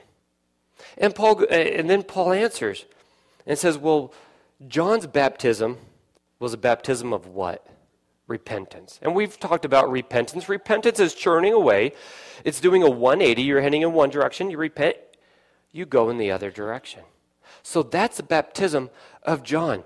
And, 0.98 1.14
Paul, 1.14 1.44
uh, 1.44 1.54
and 1.54 1.90
then 1.90 2.04
Paul 2.04 2.34
answers 2.34 2.86
and 3.46 3.58
says, 3.58 3.78
well, 3.78 4.14
John's 4.68 5.08
baptism 5.08 5.78
was 6.40 6.54
a 6.54 6.58
baptism 6.58 7.14
of 7.14 7.28
what? 7.28 7.68
repentance. 8.28 9.00
And 9.02 9.16
we've 9.16 9.40
talked 9.40 9.66
about 9.66 9.90
repentance. 9.90 10.50
Repentance 10.50 11.00
is 11.00 11.14
churning 11.14 11.54
away, 11.54 11.94
it's 12.44 12.60
doing 12.60 12.84
a 12.84 12.90
180. 12.90 13.42
You're 13.42 13.62
heading 13.62 13.82
in 13.82 13.94
one 13.94 14.10
direction, 14.10 14.52
you 14.52 14.58
repent, 14.58 14.98
you 15.72 15.86
go 15.86 16.10
in 16.10 16.18
the 16.18 16.32
other 16.32 16.52
direction. 16.52 17.04
So 17.64 17.84
that's 17.84 18.18
the 18.18 18.24
baptism 18.24 18.90
of 19.24 19.44
John. 19.44 19.84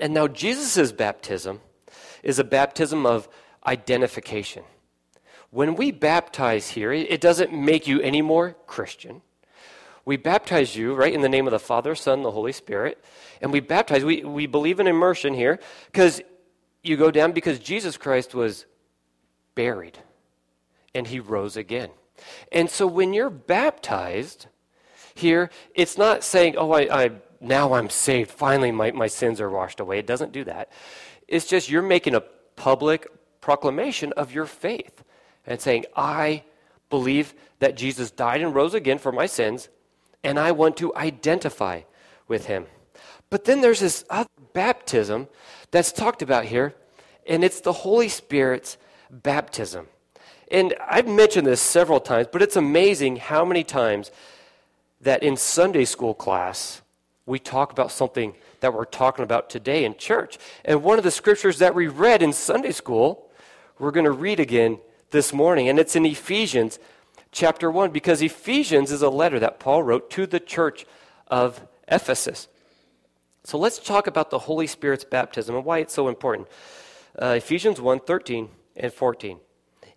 And 0.00 0.12
now 0.12 0.26
Jesus' 0.26 0.92
baptism 0.92 1.60
is 2.22 2.38
a 2.38 2.44
baptism 2.44 3.06
of 3.06 3.28
identification. 3.66 4.64
When 5.54 5.76
we 5.76 5.92
baptize 5.92 6.70
here, 6.70 6.92
it 6.92 7.20
doesn't 7.20 7.52
make 7.52 7.86
you 7.86 8.00
any 8.00 8.22
more 8.22 8.56
Christian. 8.66 9.22
We 10.04 10.16
baptize 10.16 10.74
you, 10.74 10.94
right, 10.94 11.14
in 11.14 11.20
the 11.20 11.28
name 11.28 11.46
of 11.46 11.52
the 11.52 11.60
Father, 11.60 11.94
Son, 11.94 12.24
the 12.24 12.32
Holy 12.32 12.50
Spirit. 12.50 13.04
And 13.40 13.52
we 13.52 13.60
baptize, 13.60 14.04
we, 14.04 14.24
we 14.24 14.48
believe 14.48 14.80
in 14.80 14.88
immersion 14.88 15.32
here 15.32 15.60
because 15.86 16.20
you 16.82 16.96
go 16.96 17.12
down 17.12 17.30
because 17.30 17.60
Jesus 17.60 17.96
Christ 17.96 18.34
was 18.34 18.66
buried 19.54 19.96
and 20.92 21.06
he 21.06 21.20
rose 21.20 21.56
again. 21.56 21.90
And 22.50 22.68
so 22.68 22.88
when 22.88 23.14
you're 23.14 23.30
baptized 23.30 24.46
here, 25.14 25.50
it's 25.72 25.96
not 25.96 26.24
saying, 26.24 26.56
oh, 26.58 26.72
I, 26.72 27.04
I 27.04 27.10
now 27.40 27.74
I'm 27.74 27.90
saved. 27.90 28.32
Finally, 28.32 28.72
my, 28.72 28.90
my 28.90 29.06
sins 29.06 29.40
are 29.40 29.50
washed 29.50 29.78
away. 29.78 30.00
It 30.00 30.06
doesn't 30.08 30.32
do 30.32 30.42
that. 30.46 30.72
It's 31.28 31.46
just 31.46 31.70
you're 31.70 31.80
making 31.80 32.16
a 32.16 32.24
public 32.56 33.06
proclamation 33.40 34.12
of 34.14 34.32
your 34.32 34.46
faith 34.46 35.03
and 35.46 35.60
saying, 35.60 35.84
I 35.96 36.44
believe 36.90 37.34
that 37.58 37.76
Jesus 37.76 38.10
died 38.10 38.40
and 38.40 38.54
rose 38.54 38.74
again 38.74 38.98
for 38.98 39.12
my 39.12 39.26
sins, 39.26 39.68
and 40.22 40.38
I 40.38 40.52
want 40.52 40.76
to 40.78 40.94
identify 40.94 41.82
with 42.28 42.46
him. 42.46 42.66
But 43.30 43.44
then 43.44 43.60
there's 43.60 43.80
this 43.80 44.04
other 44.10 44.28
baptism 44.52 45.28
that's 45.70 45.92
talked 45.92 46.22
about 46.22 46.44
here, 46.44 46.74
and 47.26 47.42
it's 47.42 47.60
the 47.60 47.72
Holy 47.72 48.08
Spirit's 48.08 48.76
baptism. 49.10 49.88
And 50.50 50.74
I've 50.88 51.08
mentioned 51.08 51.46
this 51.46 51.60
several 51.60 52.00
times, 52.00 52.28
but 52.30 52.42
it's 52.42 52.56
amazing 52.56 53.16
how 53.16 53.44
many 53.44 53.64
times 53.64 54.10
that 55.00 55.22
in 55.22 55.36
Sunday 55.36 55.84
school 55.84 56.14
class 56.14 56.82
we 57.26 57.38
talk 57.38 57.72
about 57.72 57.90
something 57.90 58.34
that 58.60 58.74
we're 58.74 58.84
talking 58.84 59.22
about 59.22 59.48
today 59.48 59.84
in 59.84 59.96
church. 59.96 60.38
And 60.64 60.82
one 60.82 60.98
of 60.98 61.04
the 61.04 61.10
scriptures 61.10 61.58
that 61.58 61.74
we 61.74 61.88
read 61.88 62.22
in 62.22 62.32
Sunday 62.32 62.72
school, 62.72 63.30
we're 63.78 63.90
going 63.90 64.04
to 64.04 64.12
read 64.12 64.40
again 64.40 64.78
this 65.14 65.32
morning, 65.32 65.68
and 65.68 65.78
it's 65.78 65.94
in 65.94 66.04
Ephesians 66.04 66.80
chapter 67.30 67.70
1, 67.70 67.92
because 67.92 68.20
Ephesians 68.20 68.90
is 68.90 69.00
a 69.00 69.08
letter 69.08 69.38
that 69.38 69.60
Paul 69.60 69.84
wrote 69.84 70.10
to 70.10 70.26
the 70.26 70.40
church 70.40 70.84
of 71.28 71.64
Ephesus. 71.86 72.48
So 73.44 73.56
let's 73.56 73.78
talk 73.78 74.08
about 74.08 74.30
the 74.30 74.40
Holy 74.40 74.66
Spirit's 74.66 75.04
baptism 75.04 75.54
and 75.54 75.64
why 75.64 75.78
it's 75.78 75.94
so 75.94 76.08
important. 76.08 76.48
Uh, 77.16 77.36
Ephesians 77.38 77.80
1 77.80 78.00
13 78.00 78.48
and 78.76 78.92
14. 78.92 79.38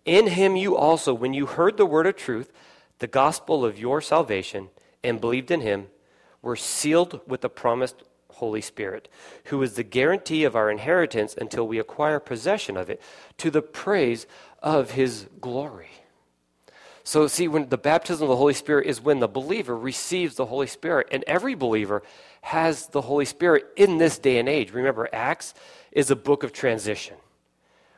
In 0.04 0.28
him 0.28 0.54
you 0.54 0.76
also, 0.76 1.12
when 1.12 1.34
you 1.34 1.46
heard 1.46 1.78
the 1.78 1.84
word 1.84 2.06
of 2.06 2.14
truth, 2.14 2.52
the 3.00 3.08
gospel 3.08 3.64
of 3.64 3.76
your 3.76 4.00
salvation, 4.00 4.68
and 5.02 5.20
believed 5.20 5.50
in 5.50 5.62
him, 5.62 5.88
were 6.42 6.54
sealed 6.54 7.20
with 7.26 7.40
the 7.40 7.50
promised 7.50 8.04
Holy 8.38 8.60
Spirit, 8.60 9.08
who 9.46 9.60
is 9.62 9.74
the 9.74 9.82
guarantee 9.82 10.44
of 10.44 10.54
our 10.54 10.70
inheritance 10.70 11.34
until 11.36 11.66
we 11.66 11.80
acquire 11.80 12.20
possession 12.20 12.76
of 12.76 12.88
it, 12.88 13.02
to 13.36 13.50
the 13.50 13.62
praise 13.62 14.26
of 14.62 14.92
his 14.92 15.26
glory. 15.40 15.90
So, 17.04 17.26
see, 17.26 17.48
when 17.48 17.70
the 17.70 17.78
baptism 17.78 18.24
of 18.24 18.28
the 18.28 18.36
Holy 18.36 18.52
Spirit 18.52 18.86
is 18.86 19.00
when 19.00 19.20
the 19.20 19.28
believer 19.28 19.76
receives 19.76 20.34
the 20.34 20.46
Holy 20.46 20.66
Spirit, 20.66 21.08
and 21.10 21.24
every 21.26 21.54
believer 21.54 22.02
has 22.42 22.88
the 22.88 23.00
Holy 23.00 23.24
Spirit 23.24 23.66
in 23.76 23.98
this 23.98 24.18
day 24.18 24.38
and 24.38 24.48
age. 24.48 24.72
Remember, 24.72 25.08
Acts 25.12 25.54
is 25.90 26.10
a 26.10 26.16
book 26.16 26.42
of 26.42 26.52
transition. 26.52 27.16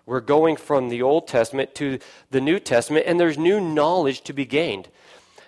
We're 0.06 0.20
going 0.20 0.56
from 0.56 0.88
the 0.88 1.02
Old 1.02 1.28
Testament 1.28 1.74
to 1.76 1.98
the 2.30 2.40
New 2.40 2.58
Testament, 2.58 3.06
and 3.06 3.18
there's 3.18 3.38
new 3.38 3.60
knowledge 3.60 4.22
to 4.22 4.32
be 4.32 4.44
gained. 4.44 4.88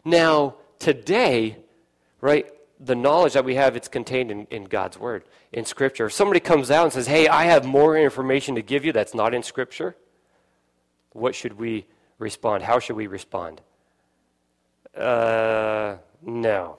Now, 0.04 0.56
today, 0.78 1.56
right, 2.20 2.46
the 2.80 2.94
knowledge 2.94 3.34
that 3.34 3.44
we 3.44 3.54
have, 3.54 3.76
it's 3.76 3.88
contained 3.88 4.30
in, 4.30 4.46
in 4.50 4.64
God's 4.64 4.98
Word, 4.98 5.24
in 5.52 5.64
Scripture. 5.64 6.06
If 6.06 6.12
somebody 6.12 6.40
comes 6.40 6.70
out 6.70 6.84
and 6.84 6.92
says, 6.92 7.06
Hey, 7.06 7.28
I 7.28 7.44
have 7.44 7.64
more 7.64 7.96
information 7.96 8.56
to 8.56 8.62
give 8.62 8.84
you 8.84 8.92
that's 8.92 9.14
not 9.14 9.34
in 9.34 9.42
Scripture, 9.42 9.96
what 11.12 11.34
should 11.34 11.58
we 11.58 11.86
respond? 12.18 12.62
How 12.62 12.78
should 12.78 12.96
we 12.96 13.06
respond? 13.06 13.60
Uh, 14.96 15.96
no. 16.22 16.78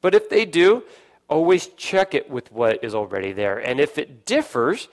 But 0.00 0.14
if 0.14 0.28
they 0.28 0.44
do, 0.44 0.82
always 1.28 1.68
check 1.68 2.14
it 2.14 2.30
with 2.30 2.52
what 2.52 2.82
is 2.84 2.94
already 2.94 3.32
there. 3.32 3.58
And 3.58 3.80
if 3.80 3.98
it 3.98 4.24
differs, 4.24 4.88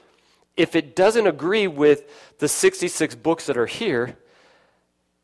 if 0.58 0.76
it 0.76 0.96
doesn't 0.96 1.28
agree 1.28 1.68
with 1.68 2.38
the 2.40 2.48
66 2.48 3.16
books 3.16 3.46
that 3.48 3.58
are 3.58 3.66
here, 3.66 4.18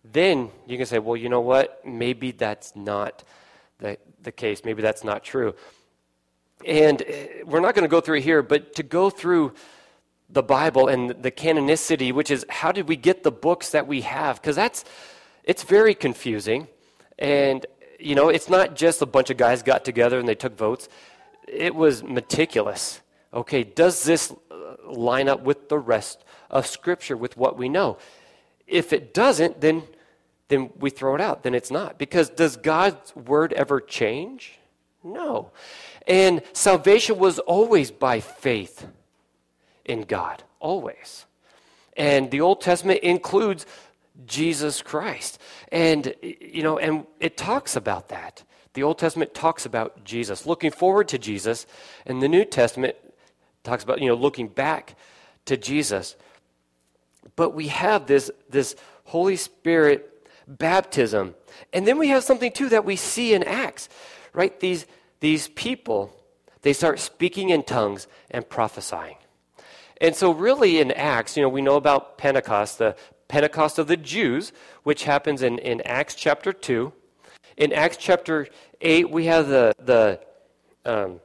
then 0.03 0.49
you 0.67 0.77
can 0.77 0.85
say, 0.85 0.99
well, 0.99 1.17
you 1.17 1.29
know 1.29 1.41
what? 1.41 1.85
Maybe 1.85 2.31
that's 2.31 2.75
not 2.75 3.23
the, 3.79 3.97
the 4.23 4.31
case. 4.31 4.63
Maybe 4.63 4.81
that's 4.81 5.03
not 5.03 5.23
true. 5.23 5.55
And 6.65 7.01
uh, 7.01 7.05
we're 7.45 7.59
not 7.59 7.75
going 7.75 7.83
to 7.83 7.89
go 7.89 8.01
through 8.01 8.21
here, 8.21 8.41
but 8.41 8.75
to 8.75 8.83
go 8.83 9.09
through 9.09 9.53
the 10.29 10.43
Bible 10.43 10.88
and 10.88 11.09
the 11.09 11.31
canonicity, 11.31 12.13
which 12.13 12.29
is 12.29 12.45
how 12.50 12.71
did 12.71 12.88
we 12.88 12.95
get 12.95 13.24
the 13.24 13.31
books 13.31 13.71
that 13.71 13.88
we 13.88 14.01
have? 14.01 14.41
Because 14.41 14.55
that's 14.55 14.86
it's 15.43 15.63
very 15.63 15.95
confusing. 15.95 16.67
And 17.17 17.65
you 18.00 18.15
know, 18.15 18.29
it's 18.29 18.50
not 18.50 18.75
just 18.75 19.01
a 19.01 19.05
bunch 19.05 19.29
of 19.29 19.38
guys 19.38 19.63
got 19.63 19.83
together 19.83 20.19
and 20.19 20.27
they 20.27 20.36
took 20.36 20.57
votes. 20.57 20.88
It 21.48 21.75
was 21.75 22.03
meticulous. 22.03 23.01
Okay, 23.33 23.63
does 23.63 24.03
this 24.03 24.31
uh, 24.51 24.91
line 24.91 25.27
up 25.27 25.41
with 25.41 25.69
the 25.69 25.77
rest 25.77 26.24
of 26.50 26.65
Scripture, 26.65 27.17
with 27.17 27.36
what 27.36 27.57
we 27.57 27.69
know? 27.69 27.98
If 28.67 28.93
it 28.93 29.13
doesn't, 29.13 29.62
then 29.62 29.83
then 30.48 30.71
we 30.79 30.89
throw 30.89 31.15
it 31.15 31.21
out. 31.21 31.43
Then 31.43 31.53
it's 31.53 31.71
not. 31.71 31.98
Because 31.98 32.29
does 32.29 32.55
God's 32.55 33.15
word 33.15 33.53
ever 33.53 33.79
change? 33.79 34.59
No. 35.03 35.51
And 36.07 36.41
salvation 36.53 37.19
was 37.19 37.39
always 37.39 37.91
by 37.91 38.19
faith 38.19 38.88
in 39.89 40.03
God, 40.03 40.43
always. 40.60 41.25
And 41.98 42.31
the 42.31 42.41
Old 42.41 42.62
Testament 42.62 43.01
includes 43.01 43.65
Jesus 44.25 44.81
Christ. 44.81 45.39
And, 45.72 46.13
you 46.22 46.63
know, 46.63 46.77
and 46.77 47.05
it 47.19 47.36
talks 47.36 47.75
about 47.75 48.10
that. 48.10 48.43
The 48.74 48.84
Old 48.84 49.00
Testament 49.00 49.34
talks 49.34 49.65
about 49.65 50.03
Jesus, 50.05 50.46
looking 50.46 50.72
forward 50.72 51.08
to 51.10 51.17
Jesus, 51.17 51.65
and 52.05 52.22
the 52.22 52.27
New 52.27 52.46
Testament 52.46 52.96
talks 53.63 53.84
about, 53.84 54.00
you 54.00 54.08
know, 54.08 54.15
looking 54.15 54.48
back 54.48 54.96
to 55.46 55.58
Jesus. 55.58 56.15
But 57.36 57.55
we 57.55 57.67
have 57.69 58.05
this, 58.05 58.29
this 58.50 58.75
Holy 59.05 59.36
Spirit 59.36 60.27
baptism. 60.48 61.36
And 61.74 61.88
then 61.88 61.98
we 61.98 62.10
have 62.10 62.24
something, 62.24 62.51
too, 62.51 62.69
that 62.69 62.86
we 62.86 62.96
see 62.96 63.34
in 63.34 63.43
Acts, 63.43 63.89
right? 64.34 64.58
These, 64.60 64.86
these 65.19 65.48
people, 65.48 66.15
they 66.62 66.74
start 66.74 67.00
speaking 67.00 67.50
in 67.50 67.63
tongues 67.63 68.08
and 68.29 68.48
prophesying. 68.48 69.15
And 70.01 70.15
so, 70.15 70.31
really, 70.31 70.79
in 70.79 70.91
Acts, 70.91 71.35
you 71.35 71.43
know, 71.43 71.49
we 71.49 71.61
know 71.61 71.75
about 71.75 72.17
Pentecost, 72.17 72.77
the 72.77 72.95
Pentecost 73.27 73.77
of 73.77 73.87
the 73.87 73.97
Jews, 73.97 74.53
which 74.83 75.03
happens 75.03 75.41
in, 75.41 75.59
in 75.59 75.81
Acts 75.81 76.15
chapter 76.15 76.53
2. 76.53 76.91
In 77.57 77.73
Acts 77.73 77.97
chapter 77.97 78.47
8, 78.79 79.09
we 79.09 79.25
have 79.25 79.47
the, 79.49 79.73
the 79.77 80.19
um, 80.85 81.19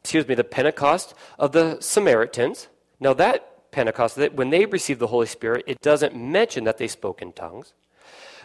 excuse 0.00 0.26
me, 0.28 0.34
the 0.34 0.44
Pentecost 0.44 1.14
of 1.38 1.52
the 1.52 1.80
Samaritans. 1.80 2.68
Now, 3.00 3.12
that 3.14 3.72
Pentecost, 3.72 4.16
that 4.16 4.34
when 4.34 4.50
they 4.50 4.66
received 4.66 5.00
the 5.00 5.08
Holy 5.08 5.26
Spirit, 5.26 5.64
it 5.66 5.80
doesn't 5.80 6.14
mention 6.16 6.64
that 6.64 6.78
they 6.78 6.88
spoke 6.88 7.20
in 7.20 7.32
tongues. 7.32 7.72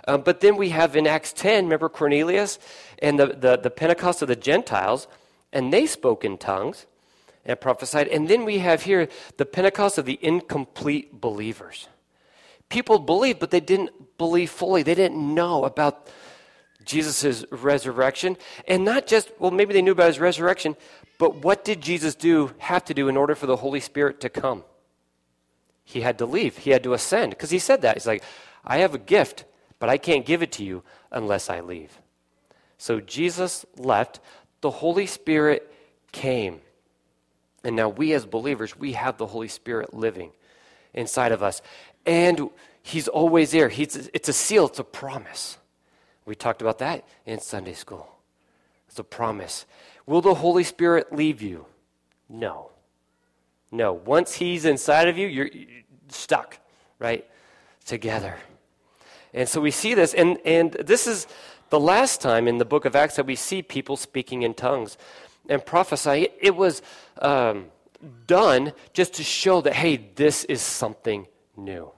Um, 0.07 0.21
but 0.21 0.39
then 0.39 0.55
we 0.55 0.69
have 0.69 0.95
in 0.95 1.07
Acts 1.07 1.33
10, 1.33 1.65
remember 1.65 1.89
Cornelius 1.89 2.59
and 2.99 3.19
the, 3.19 3.27
the, 3.27 3.57
the 3.57 3.71
Pentecost 3.71 4.21
of 4.21 4.27
the 4.27 4.35
Gentiles, 4.35 5.07
and 5.51 5.71
they 5.71 5.85
spoke 5.85 6.23
in 6.23 6.37
tongues 6.37 6.85
and 7.45 7.59
prophesied. 7.59 8.07
And 8.07 8.27
then 8.27 8.45
we 8.45 8.59
have 8.59 8.83
here 8.83 9.07
the 9.37 9.45
Pentecost 9.45 9.97
of 9.97 10.05
the 10.05 10.19
incomplete 10.21 11.21
believers. 11.21 11.88
People 12.69 12.99
believed, 12.99 13.39
but 13.39 13.51
they 13.51 13.60
didn't 13.60 14.17
believe 14.17 14.49
fully. 14.49 14.84
They 14.84 14.95
didn't 14.95 15.36
know 15.36 15.65
about 15.65 16.08
Jesus' 16.84 17.45
resurrection. 17.51 18.38
And 18.67 18.84
not 18.84 19.08
just, 19.08 19.31
well, 19.39 19.51
maybe 19.51 19.73
they 19.73 19.81
knew 19.81 19.91
about 19.91 20.08
his 20.08 20.19
resurrection, 20.19 20.75
but 21.17 21.43
what 21.43 21.63
did 21.63 21.81
Jesus 21.81 22.15
do, 22.15 22.53
have 22.58 22.84
to 22.86 22.93
do 22.93 23.08
in 23.08 23.17
order 23.17 23.36
for 23.36 23.45
the 23.45 23.58
Holy 23.58 23.79
Spirit 23.79 24.19
to 24.21 24.29
come? 24.29 24.63
He 25.84 26.01
had 26.01 26.17
to 26.17 26.25
leave. 26.25 26.58
He 26.58 26.71
had 26.71 26.84
to 26.84 26.93
ascend. 26.93 27.31
Because 27.31 27.51
he 27.51 27.60
said 27.60 27.84
that. 27.84 27.95
He's 27.95 28.08
like, 28.08 28.23
I 28.63 28.79
have 28.79 28.95
a 28.95 28.99
gift, 28.99 29.45
but 29.79 29.89
I 29.89 29.97
can't 29.97 30.25
give 30.25 30.41
it 30.41 30.51
to 30.53 30.63
you 30.63 30.84
unless 31.12 31.49
I 31.49 31.62
leave. 31.62 31.99
So 32.77 32.99
Jesus 32.99 33.65
left. 33.77 34.19
The 34.62 34.71
Holy 34.71 35.05
Spirit 35.05 35.71
came. 36.12 36.62
And 37.65 37.75
now 37.75 37.89
we 37.89 38.13
as 38.13 38.25
believers, 38.25 38.78
we 38.78 38.93
have 38.93 39.17
the 39.17 39.25
Holy 39.25 39.47
Spirit 39.47 39.93
living 39.93 40.32
inside 40.93 41.32
of 41.32 41.43
us. 41.43 41.62
And 42.06 42.49
He's 42.84 43.08
always 43.08 43.49
there. 43.49 43.69
He's, 43.69 44.10
it's 44.13 44.30
a 44.30 44.34
seal, 44.34 44.67
it's 44.67 44.78
a 44.78 44.84
promise. 44.84 45.58
We 46.25 46.36
talked 46.36 46.62
about 46.62 46.78
that 46.80 47.04
in 47.25 47.39
Sunday 47.39 47.73
school. 47.73 48.08
It's 48.88 48.99
a 48.99 49.04
promise. 49.04 49.65
Will 50.06 50.21
the 50.21 50.36
Holy 50.36 50.63
Spirit 50.63 51.12
leave 51.12 51.41
you? 51.41 51.65
No. 52.30 52.69
No. 53.71 53.93
Once 53.93 54.36
He's 54.36 54.65
inside 54.65 55.08
of 55.08 55.17
you, 55.17 55.28
you're, 55.28 55.49
stuck, 56.10 56.60
right? 56.99 57.25
Together. 57.86 58.38
And 59.34 59.49
so 59.49 59.60
we 59.60 59.71
see 59.71 59.95
this, 59.95 60.13
and, 60.13 60.38
and 60.45 60.71
this 60.73 61.08
is 61.08 61.25
the 61.71 61.80
last 61.80 62.21
time 62.21 62.47
in 62.47 62.60
the 62.60 62.65
book 62.65 62.86
of 62.86 62.95
Acts 62.95 63.15
that 63.15 63.25
we 63.25 63.36
see 63.36 63.63
people 63.63 63.97
speaking 63.97 64.43
in 64.43 64.54
tongues 64.54 64.97
and 65.49 65.65
prophesying. 65.65 66.27
It 66.39 66.55
was 66.55 66.81
um, 67.21 67.65
done 68.27 68.73
just 68.93 69.13
to 69.15 69.23
show 69.23 69.62
that, 69.62 69.73
hey, 69.73 69.97
this 70.15 70.43
is 70.45 70.62
something 70.62 71.27
new. 71.58 71.91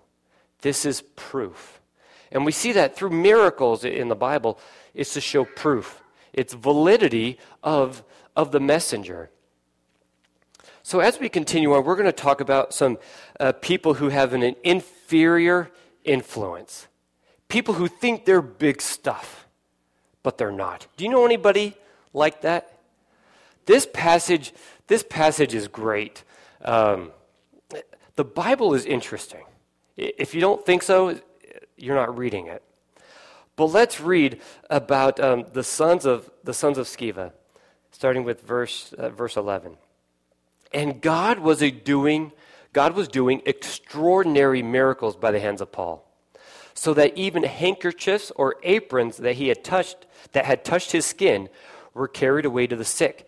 This 0.61 0.85
is 0.85 1.01
proof. 1.15 1.81
And 2.31 2.45
we 2.45 2.51
see 2.51 2.71
that 2.73 2.95
through 2.95 3.11
miracles 3.11 3.83
in 3.85 4.09
the 4.09 4.15
Bible, 4.15 4.59
it's 4.93 5.13
to 5.13 5.21
show 5.21 5.45
proof, 5.45 6.01
it's 6.33 6.53
validity 6.53 7.37
of, 7.63 8.03
of 8.35 8.51
the 8.51 8.59
messenger. 8.59 9.29
So, 10.83 11.01
as 11.01 11.19
we 11.19 11.27
continue 11.27 11.73
on, 11.73 11.83
we're 11.83 11.95
going 11.95 12.05
to 12.05 12.13
talk 12.13 12.39
about 12.39 12.73
some 12.73 12.97
uh, 13.41 13.51
people 13.51 13.95
who 13.95 14.07
have 14.07 14.33
an, 14.33 14.41
an 14.41 14.55
inferior 14.63 15.69
influence. 16.05 16.87
People 17.49 17.73
who 17.73 17.87
think 17.87 18.23
they're 18.23 18.41
big 18.41 18.81
stuff, 18.81 19.47
but 20.23 20.37
they're 20.37 20.51
not. 20.51 20.87
Do 20.95 21.03
you 21.03 21.11
know 21.11 21.25
anybody 21.25 21.75
like 22.13 22.41
that? 22.41 22.76
This 23.67 23.85
passage, 23.85 24.53
this 24.87 25.03
passage 25.03 25.53
is 25.53 25.67
great. 25.67 26.23
Um, 26.63 27.11
the 28.15 28.23
Bible 28.23 28.73
is 28.73 28.85
interesting. 28.85 29.43
If 29.97 30.33
you 30.33 30.41
don't 30.41 30.65
think 30.65 30.81
so, 30.83 31.19
you're 31.75 31.95
not 31.95 32.17
reading 32.17 32.47
it. 32.47 32.63
But 33.57 33.65
let's 33.65 33.99
read 33.99 34.39
about 34.69 35.19
um, 35.19 35.45
the 35.51 35.63
sons 35.63 36.05
of 36.05 36.29
the 36.43 36.53
sons 36.53 36.77
of 36.77 36.87
Sceva, 36.87 37.33
starting 37.91 38.23
with 38.23 38.41
verse 38.41 38.93
uh, 38.93 39.09
verse 39.09 39.35
11. 39.35 39.75
And 40.73 41.01
God 41.01 41.39
was 41.39 41.59
doing 41.59 42.31
God 42.71 42.95
was 42.95 43.09
doing 43.09 43.41
extraordinary 43.45 44.63
miracles 44.63 45.17
by 45.17 45.31
the 45.31 45.41
hands 45.41 45.59
of 45.59 45.73
Paul, 45.73 46.09
so 46.73 46.93
that 46.93 47.17
even 47.17 47.43
handkerchiefs 47.43 48.31
or 48.37 48.55
aprons 48.63 49.17
that 49.17 49.35
he 49.35 49.49
had 49.49 49.61
touched 49.61 50.07
that 50.31 50.45
had 50.45 50.63
touched 50.63 50.93
his 50.93 51.05
skin 51.05 51.49
were 51.93 52.07
carried 52.07 52.45
away 52.45 52.65
to 52.67 52.75
the 52.77 52.85
sick 52.85 53.27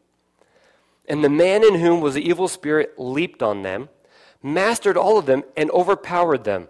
And 1.07 1.23
the 1.23 1.29
man 1.29 1.63
in 1.63 1.75
whom 1.75 2.01
was 2.01 2.13
the 2.13 2.27
evil 2.27 2.47
spirit 2.47 2.93
leaped 2.97 3.41
on 3.41 3.63
them, 3.63 3.89
mastered 4.41 4.97
all 4.97 5.17
of 5.17 5.25
them, 5.25 5.43
and 5.57 5.69
overpowered 5.71 6.43
them. 6.43 6.67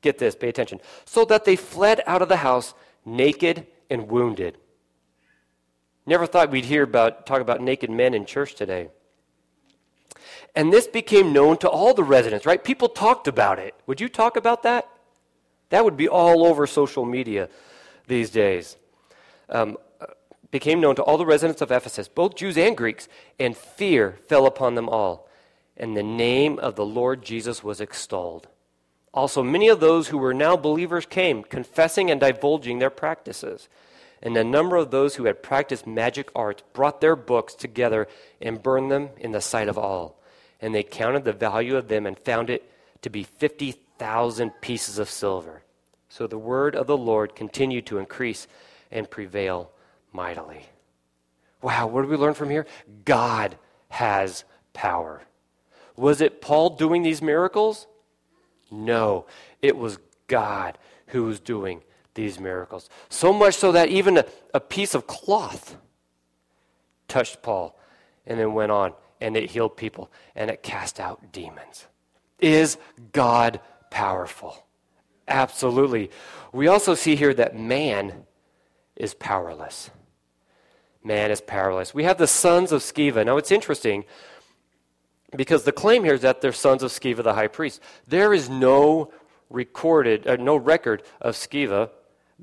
Get 0.00 0.18
this, 0.18 0.34
pay 0.34 0.48
attention. 0.48 0.80
So 1.04 1.24
that 1.26 1.44
they 1.44 1.56
fled 1.56 2.02
out 2.06 2.22
of 2.22 2.28
the 2.28 2.38
house 2.38 2.74
naked 3.04 3.66
and 3.90 4.08
wounded. 4.08 4.58
Never 6.06 6.26
thought 6.26 6.50
we'd 6.50 6.64
hear 6.64 6.84
about 6.84 7.26
talk 7.26 7.40
about 7.40 7.60
naked 7.60 7.90
men 7.90 8.14
in 8.14 8.26
church 8.26 8.54
today. 8.54 8.88
And 10.54 10.72
this 10.72 10.86
became 10.86 11.32
known 11.32 11.58
to 11.58 11.68
all 11.68 11.92
the 11.92 12.04
residents, 12.04 12.46
right? 12.46 12.62
People 12.62 12.88
talked 12.88 13.28
about 13.28 13.58
it. 13.58 13.74
Would 13.86 14.00
you 14.00 14.08
talk 14.08 14.36
about 14.36 14.62
that? 14.62 14.88
That 15.70 15.84
would 15.84 15.96
be 15.96 16.08
all 16.08 16.46
over 16.46 16.66
social 16.66 17.04
media 17.04 17.48
these 18.06 18.30
days. 18.30 18.76
Um, 19.48 19.76
became 20.56 20.80
known 20.80 20.96
to 20.96 21.02
all 21.02 21.18
the 21.18 21.26
residents 21.26 21.60
of 21.60 21.70
Ephesus, 21.70 22.08
both 22.08 22.34
Jews 22.34 22.56
and 22.56 22.74
Greeks, 22.74 23.08
and 23.38 23.54
fear 23.54 24.16
fell 24.26 24.46
upon 24.46 24.74
them 24.74 24.88
all. 24.88 25.28
And 25.76 25.94
the 25.94 26.02
name 26.02 26.58
of 26.60 26.76
the 26.76 26.86
Lord 26.86 27.22
Jesus 27.22 27.62
was 27.62 27.78
extolled. 27.78 28.48
Also, 29.12 29.42
many 29.42 29.68
of 29.68 29.80
those 29.80 30.08
who 30.08 30.16
were 30.16 30.32
now 30.32 30.56
believers 30.56 31.04
came, 31.04 31.42
confessing 31.42 32.10
and 32.10 32.18
divulging 32.18 32.78
their 32.78 32.88
practices. 32.88 33.68
And 34.22 34.34
a 34.34 34.42
number 34.42 34.76
of 34.76 34.90
those 34.90 35.16
who 35.16 35.26
had 35.26 35.42
practiced 35.42 35.86
magic 35.86 36.30
arts 36.34 36.62
brought 36.72 37.02
their 37.02 37.16
books 37.16 37.54
together 37.54 38.08
and 38.40 38.62
burned 38.62 38.90
them 38.90 39.10
in 39.18 39.32
the 39.32 39.42
sight 39.42 39.68
of 39.68 39.76
all. 39.76 40.18
And 40.58 40.74
they 40.74 40.82
counted 40.82 41.24
the 41.24 41.34
value 41.34 41.76
of 41.76 41.88
them 41.88 42.06
and 42.06 42.18
found 42.18 42.48
it 42.48 42.62
to 43.02 43.10
be 43.10 43.24
50,000 43.24 44.52
pieces 44.62 44.98
of 44.98 45.10
silver. 45.10 45.64
So 46.08 46.26
the 46.26 46.38
word 46.38 46.74
of 46.74 46.86
the 46.86 46.96
Lord 46.96 47.34
continued 47.36 47.84
to 47.86 47.98
increase 47.98 48.48
and 48.90 49.10
prevail 49.10 49.70
mightily. 50.16 50.62
Wow, 51.62 51.86
what 51.86 52.02
do 52.02 52.08
we 52.08 52.16
learn 52.16 52.34
from 52.34 52.50
here? 52.50 52.66
God 53.04 53.56
has 53.88 54.44
power. 54.72 55.22
Was 55.94 56.20
it 56.20 56.40
Paul 56.40 56.70
doing 56.70 57.02
these 57.02 57.22
miracles? 57.22 57.86
No, 58.70 59.26
it 59.62 59.76
was 59.76 59.98
God 60.26 60.78
who 61.08 61.24
was 61.24 61.38
doing 61.38 61.82
these 62.14 62.40
miracles. 62.40 62.88
So 63.08 63.32
much 63.32 63.54
so 63.54 63.72
that 63.72 63.90
even 63.90 64.18
a, 64.18 64.24
a 64.54 64.60
piece 64.60 64.94
of 64.94 65.06
cloth 65.06 65.76
touched 67.08 67.42
Paul 67.42 67.78
and 68.26 68.40
then 68.40 68.54
went 68.54 68.72
on 68.72 68.94
and 69.20 69.36
it 69.36 69.50
healed 69.50 69.76
people 69.76 70.10
and 70.34 70.50
it 70.50 70.62
cast 70.62 70.98
out 70.98 71.32
demons. 71.32 71.86
Is 72.40 72.78
God 73.12 73.60
powerful? 73.90 74.66
Absolutely. 75.28 76.10
We 76.52 76.68
also 76.68 76.94
see 76.94 77.16
here 77.16 77.34
that 77.34 77.58
man 77.58 78.24
is 78.96 79.14
powerless. 79.14 79.90
Man 81.06 81.30
is 81.30 81.40
powerless. 81.40 81.94
We 81.94 82.02
have 82.02 82.18
the 82.18 82.26
sons 82.26 82.72
of 82.72 82.82
Sceva. 82.82 83.24
Now 83.24 83.36
it's 83.36 83.52
interesting 83.52 84.04
because 85.36 85.62
the 85.62 85.70
claim 85.70 86.02
here 86.02 86.14
is 86.14 86.22
that 86.22 86.40
they're 86.40 86.52
sons 86.52 86.82
of 86.82 86.90
Sceva 86.90 87.22
the 87.22 87.34
high 87.34 87.46
priest. 87.46 87.80
There 88.08 88.34
is 88.34 88.50
no 88.50 89.12
recorded, 89.48 90.26
uh, 90.26 90.34
no 90.34 90.56
record 90.56 91.04
of 91.20 91.36
Sceva 91.36 91.90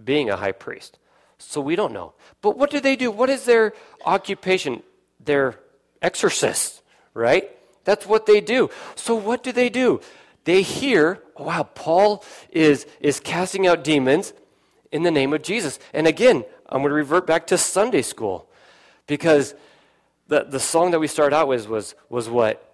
being 0.01 0.29
a 0.29 0.37
high 0.37 0.53
priest. 0.53 0.97
So 1.37 1.59
we 1.59 1.75
don't 1.75 1.91
know. 1.91 2.13
But 2.41 2.57
what 2.57 2.69
do 2.69 2.79
they 2.79 2.95
do? 2.95 3.11
What 3.11 3.29
is 3.29 3.43
their 3.43 3.73
occupation? 4.05 4.81
They're 5.19 5.59
exorcists, 6.01 6.81
right? 7.13 7.51
That's 7.83 8.05
what 8.05 8.25
they 8.25 8.39
do. 8.39 8.69
So 8.95 9.13
what 9.13 9.43
do 9.43 9.51
they 9.51 9.69
do? 9.69 9.99
They 10.45 10.61
hear, 10.61 11.21
oh, 11.35 11.43
wow, 11.45 11.63
Paul 11.63 12.23
is, 12.49 12.87
is 13.01 13.19
casting 13.19 13.67
out 13.67 13.83
demons 13.83 14.31
in 14.89 15.03
the 15.03 15.11
name 15.11 15.33
of 15.33 15.41
Jesus. 15.41 15.79
And 15.93 16.07
again, 16.07 16.45
I'm 16.69 16.79
going 16.81 16.91
to 16.91 16.95
revert 16.95 17.27
back 17.27 17.45
to 17.47 17.57
Sunday 17.57 18.03
school 18.03 18.47
because 19.07 19.55
the, 20.27 20.43
the 20.43 20.59
song 20.59 20.91
that 20.91 20.99
we 20.99 21.07
started 21.07 21.35
out 21.35 21.47
with 21.47 21.67
was, 21.67 21.95
was 22.09 22.29
what? 22.29 22.73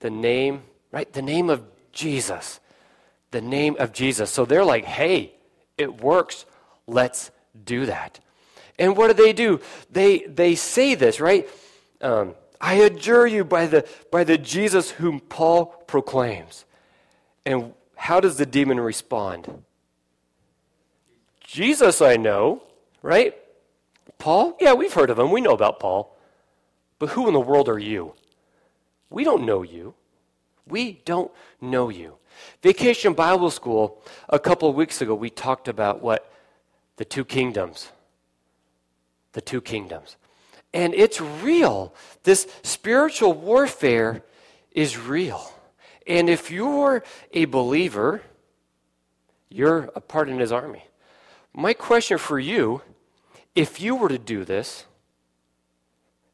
The 0.00 0.10
name, 0.10 0.62
right? 0.92 1.10
The 1.12 1.22
name 1.22 1.50
of 1.50 1.62
Jesus. 1.92 2.60
The 3.30 3.40
name 3.40 3.76
of 3.78 3.92
Jesus. 3.92 4.30
So 4.30 4.44
they're 4.44 4.64
like, 4.64 4.84
hey, 4.84 5.34
it 5.78 6.00
works. 6.00 6.46
Let's 6.86 7.30
do 7.64 7.86
that. 7.86 8.20
And 8.78 8.96
what 8.96 9.08
do 9.08 9.14
they 9.14 9.32
do? 9.32 9.60
They, 9.90 10.18
they 10.18 10.54
say 10.54 10.94
this, 10.94 11.20
right? 11.20 11.48
Um, 12.00 12.34
I 12.60 12.74
adjure 12.74 13.26
you 13.26 13.44
by 13.44 13.66
the, 13.66 13.88
by 14.10 14.24
the 14.24 14.38
Jesus 14.38 14.92
whom 14.92 15.20
Paul 15.20 15.66
proclaims. 15.86 16.64
And 17.46 17.72
how 17.96 18.20
does 18.20 18.36
the 18.36 18.46
demon 18.46 18.80
respond? 18.80 19.62
Jesus, 21.44 22.00
I 22.00 22.16
know, 22.16 22.62
right? 23.02 23.34
Paul? 24.18 24.56
Yeah, 24.60 24.74
we've 24.74 24.92
heard 24.92 25.10
of 25.10 25.18
him. 25.18 25.30
We 25.30 25.40
know 25.40 25.52
about 25.52 25.80
Paul. 25.80 26.16
But 26.98 27.10
who 27.10 27.26
in 27.28 27.34
the 27.34 27.40
world 27.40 27.68
are 27.68 27.78
you? 27.78 28.14
We 29.10 29.24
don't 29.24 29.44
know 29.44 29.62
you. 29.62 29.94
We 30.66 31.02
don't 31.04 31.30
know 31.60 31.88
you. 31.88 32.16
Vacation 32.62 33.12
Bible 33.12 33.50
School, 33.50 34.02
a 34.28 34.38
couple 34.38 34.68
of 34.68 34.74
weeks 34.74 35.00
ago, 35.00 35.14
we 35.14 35.30
talked 35.30 35.68
about 35.68 36.02
what? 36.02 36.32
The 36.96 37.04
two 37.04 37.24
kingdoms. 37.24 37.90
The 39.32 39.40
two 39.40 39.60
kingdoms. 39.60 40.16
And 40.72 40.94
it's 40.94 41.20
real. 41.20 41.94
This 42.24 42.46
spiritual 42.62 43.32
warfare 43.32 44.24
is 44.72 44.98
real. 44.98 45.52
And 46.06 46.28
if 46.28 46.50
you're 46.50 47.04
a 47.32 47.44
believer, 47.44 48.22
you're 49.48 49.90
a 49.94 50.00
part 50.00 50.28
in 50.28 50.38
his 50.38 50.50
army. 50.50 50.84
My 51.54 51.72
question 51.72 52.18
for 52.18 52.38
you 52.38 52.82
if 53.54 53.80
you 53.80 53.96
were 53.96 54.08
to 54.08 54.18
do 54.18 54.44
this 54.44 54.84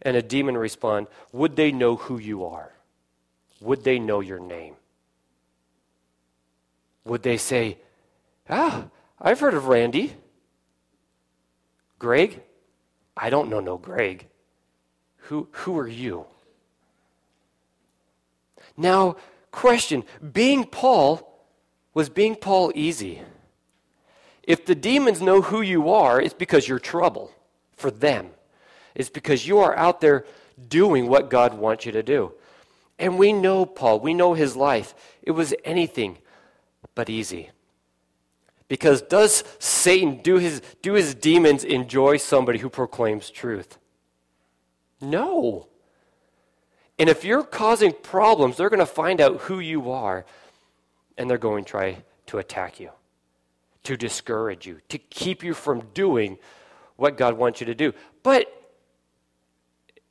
and 0.03 0.17
a 0.17 0.23
demon 0.23 0.57
respond, 0.57 1.07
would 1.33 1.57
they 1.57 1.71
know 1.71 1.97
who 1.97 2.19
you 2.19 2.45
are? 2.45 2.73
Would 3.61 3.85
they 3.85 3.99
know 3.99 4.21
your 4.21 4.41
name? 4.41 4.77
Would 7.05 7.23
they 7.23 7.37
say, 7.37 7.79
Ah, 8.49 8.87
I've 9.21 9.41
heard 9.41 9.55
of 9.55 9.67
Randy. 9.67 10.15
Greg? 11.99 12.43
I 13.17 13.31
don't 13.31 13.51
know 13.51 13.61
no 13.61 13.77
Greg. 13.77 14.27
Who, 15.25 15.49
who 15.53 15.79
are 15.79 15.89
you? 15.89 16.27
Now, 18.77 19.17
question 19.51 20.05
being 20.33 20.65
Paul, 20.65 21.47
was 21.93 22.09
being 22.09 22.35
Paul 22.35 22.73
easy? 22.75 23.21
If 24.51 24.67
the 24.67 24.75
demons 24.75 25.23
know 25.23 25.43
who 25.43 25.61
you 25.61 25.91
are, 25.91 26.21
it's 26.21 26.35
because 26.35 26.67
you're 26.67 26.81
trouble 26.81 27.31
for 27.77 27.89
them. 27.89 28.31
It's 28.97 29.09
because 29.09 29.47
you 29.47 29.61
are 29.61 29.77
out 29.77 30.01
there 30.01 30.25
doing 30.69 31.07
what 31.07 31.31
God 31.31 31.55
wants 31.55 31.87
you 31.87 31.93
to 31.93 32.03
do. 32.03 32.33
And 32.99 33.17
we 33.17 33.33
know 33.33 33.65
Paul, 33.65 34.01
we 34.01 34.13
know 34.13 34.35
his 34.35 34.57
life. 34.57 34.93
It 35.23 35.31
was 35.31 35.55
anything 35.65 36.19
but 36.97 37.09
easy. 37.09 37.51
Because 38.67 39.03
does 39.03 39.45
Satan, 39.61 40.21
do 40.21 40.39
his, 40.39 40.63
do 40.83 40.95
his 40.95 41.15
demons 41.15 41.63
enjoy 41.63 42.17
somebody 42.17 42.59
who 42.59 42.69
proclaims 42.69 43.31
truth? 43.31 43.79
No. 45.01 45.69
And 46.99 47.09
if 47.09 47.25
you're 47.25 47.45
causing 47.45 47.93
problems, 47.93 48.57
they're 48.57 48.69
going 48.69 48.81
to 48.81 48.85
find 48.85 49.21
out 49.21 49.43
who 49.43 49.61
you 49.61 49.93
are 49.93 50.27
and 51.17 51.31
they're 51.31 51.39
going 51.39 51.63
to 51.63 51.71
try 51.71 52.03
to 52.27 52.39
attack 52.39 52.81
you 52.81 52.91
to 53.85 53.97
discourage 53.97 54.67
you, 54.67 54.81
to 54.89 54.99
keep 54.99 55.43
you 55.43 55.55
from 55.55 55.83
doing 55.95 56.39
what 56.97 57.17
God 57.17 57.35
wants 57.35 57.61
you 57.61 57.67
to 57.67 57.75
do. 57.75 57.93
But 58.23 58.53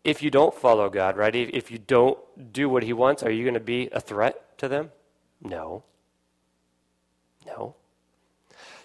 if 0.03 0.23
you 0.23 0.31
don't 0.31 0.53
follow 0.53 0.89
God, 0.89 1.17
right, 1.17 1.35
if 1.35 1.69
you 1.69 1.77
don't 1.77 2.17
do 2.51 2.69
what 2.69 2.83
He 2.83 2.93
wants, 2.93 3.21
are 3.21 3.31
you 3.31 3.43
going 3.43 3.53
to 3.53 3.59
be 3.59 3.89
a 3.91 3.99
threat 3.99 4.57
to 4.59 4.67
them? 4.67 4.89
No. 5.41 5.83
No. 7.45 7.75